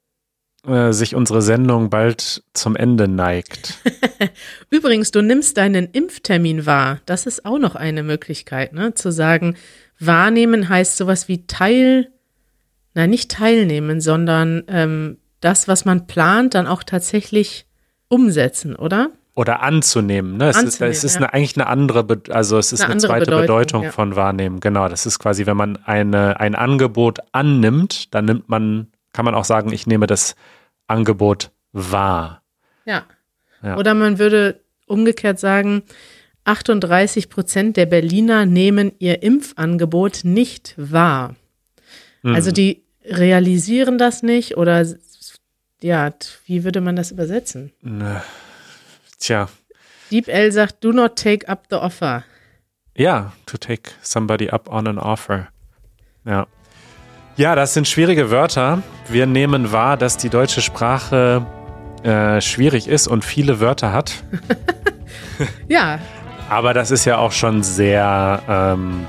äh, 0.67 0.93
sich 0.93 1.15
unsere 1.15 1.43
Sendung 1.43 1.91
bald 1.91 2.43
zum 2.55 2.75
Ende 2.75 3.07
neigt. 3.07 3.81
Übrigens, 4.71 5.11
du 5.11 5.21
nimmst 5.21 5.59
deinen 5.59 5.91
Impftermin 5.91 6.65
wahr. 6.65 7.01
Das 7.05 7.27
ist 7.27 7.45
auch 7.45 7.59
noch 7.59 7.75
eine 7.75 8.03
Möglichkeit, 8.03 8.73
ne? 8.73 8.95
Zu 8.95 9.13
sagen, 9.13 9.59
wahrnehmen 9.99 10.71
heißt 10.71 10.97
sowas 10.97 11.29
wie 11.29 11.47
Teil 11.47 12.14
nein, 12.95 13.11
nicht 13.11 13.31
teilnehmen, 13.31 14.01
sondern 14.01 14.65
ähm, 14.69 15.19
das, 15.41 15.69
was 15.69 15.85
man 15.85 16.07
plant, 16.07 16.55
dann 16.55 16.67
auch 16.67 16.83
tatsächlich 16.83 17.67
umsetzen, 18.09 18.77
oder? 18.77 19.11
Oder 19.35 19.63
anzunehmen. 19.63 20.37
Ne? 20.37 20.49
Es 20.49 20.57
anzunehmen, 20.57 20.93
ist, 20.93 20.99
es 20.99 21.05
ist 21.05 21.15
ja. 21.15 21.23
eine, 21.23 21.35
eigentlich 21.35 21.57
eine 21.57 21.67
andere, 21.67 22.05
Be 22.05 22.23
also 22.31 22.57
es 22.57 22.73
ist 22.73 22.83
eine, 22.83 22.93
eine 22.93 23.01
zweite 23.01 23.25
Bedeutung, 23.27 23.41
Bedeutung 23.43 23.83
ja. 23.83 23.91
von 23.91 24.17
wahrnehmen. 24.17 24.61
Genau, 24.61 24.89
das 24.89 25.07
ist 25.07 25.19
quasi, 25.19 25.45
wenn 25.45 25.57
man 25.57 25.77
eine, 25.85 26.39
ein 26.39 26.55
Angebot 26.55 27.19
annimmt, 27.33 28.15
dann 28.15 28.27
nimmt 28.27 28.49
man, 28.49 28.89
kann 29.13 29.25
man 29.25 29.35
auch 29.35 29.45
sagen, 29.45 29.73
ich 29.73 29.87
nehme 29.87 30.07
das 30.07 30.37
Angebot 30.87 31.51
wahr. 31.73 32.43
Ja. 32.85 33.05
ja. 33.63 33.77
Oder 33.77 33.95
man 33.95 34.21
würde 34.21 34.61
umgekehrt 34.87 35.41
sagen, 35.41 35.83
38 36.45 37.29
Prozent 37.29 37.77
der 37.77 37.87
Berliner 37.87 38.47
nehmen 38.47 38.93
ihr 38.99 39.23
Impfangebot 39.23 40.21
nicht 40.23 40.75
wahr. 40.77 41.35
Mhm. 42.23 42.35
Also 42.35 42.53
die 42.53 42.84
realisieren 43.05 43.99
das 43.99 44.23
nicht 44.23 44.57
oder 44.57 44.85
ja, 45.83 46.13
wie 46.47 46.65
würde 46.65 46.81
man 46.81 46.97
das 46.97 47.11
übersetzen? 47.11 47.73
Ne. 47.83 48.23
Tja. 49.19 49.49
Deep 50.11 50.29
L 50.29 50.53
sagt, 50.53 50.83
do 50.83 50.93
not 50.93 51.17
take 51.17 51.49
up 51.49 51.67
the 51.71 51.77
offer. 51.77 52.25
Ja, 52.97 53.33
to 53.47 53.59
take 53.59 53.91
somebody 54.03 54.51
up 54.51 54.69
on 54.71 54.87
an 54.87 54.99
offer. 54.99 55.49
Ja. 56.25 56.47
Ja, 57.37 57.55
das 57.57 57.75
sind 57.75 57.89
schwierige 57.89 58.31
Wörter. 58.31 58.83
Wir 59.09 59.27
nehmen 59.27 59.73
wahr, 59.73 59.97
dass 59.97 60.17
die 60.17 60.29
deutsche 60.29 60.63
Sprache 60.63 61.45
äh, 62.05 62.41
schwierig 62.41 62.87
ist 62.87 63.09
und 63.09 63.25
viele 63.25 63.61
Wörter 63.61 63.93
hat. 63.93 64.23
ja. 65.69 65.99
Aber 66.49 66.75
das 66.75 66.91
ist 66.91 67.05
ja 67.07 67.19
auch 67.19 67.33
schon 67.33 67.63
sehr 67.63 68.43
ähm, 68.49 69.07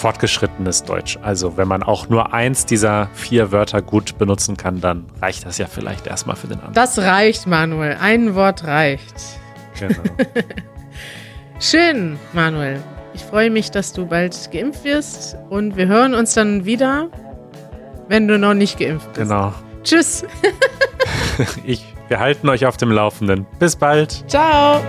fortgeschrittenes 0.00 0.84
Deutsch. 0.84 1.18
Also 1.22 1.56
wenn 1.56 1.68
man 1.68 1.82
auch 1.82 2.08
nur 2.08 2.32
eins 2.32 2.66
dieser 2.66 3.08
vier 3.14 3.52
Wörter 3.52 3.82
gut 3.82 4.18
benutzen 4.18 4.56
kann, 4.56 4.80
dann 4.80 5.06
reicht 5.20 5.46
das 5.46 5.58
ja 5.58 5.66
vielleicht 5.66 6.06
erstmal 6.06 6.36
für 6.36 6.48
den 6.48 6.58
anderen. 6.58 6.74
Das 6.74 6.98
reicht, 6.98 7.46
Manuel. 7.46 7.96
Ein 8.00 8.34
Wort 8.34 8.64
reicht. 8.64 9.14
Genau. 9.78 9.94
Schön, 11.60 12.18
Manuel. 12.32 12.82
Ich 13.12 13.22
freue 13.22 13.50
mich, 13.50 13.70
dass 13.70 13.92
du 13.92 14.06
bald 14.06 14.50
geimpft 14.50 14.84
wirst 14.84 15.36
und 15.50 15.76
wir 15.76 15.86
hören 15.88 16.14
uns 16.14 16.34
dann 16.34 16.64
wieder, 16.64 17.08
wenn 18.08 18.26
du 18.26 18.38
noch 18.38 18.54
nicht 18.54 18.78
geimpft 18.78 19.12
bist. 19.12 19.28
Genau. 19.28 19.52
Tschüss. 19.82 20.24
ich, 21.64 21.84
wir 22.08 22.18
halten 22.20 22.48
euch 22.48 22.66
auf 22.66 22.76
dem 22.76 22.90
Laufenden. 22.90 23.46
Bis 23.58 23.76
bald. 23.76 24.24
Ciao. 24.28 24.80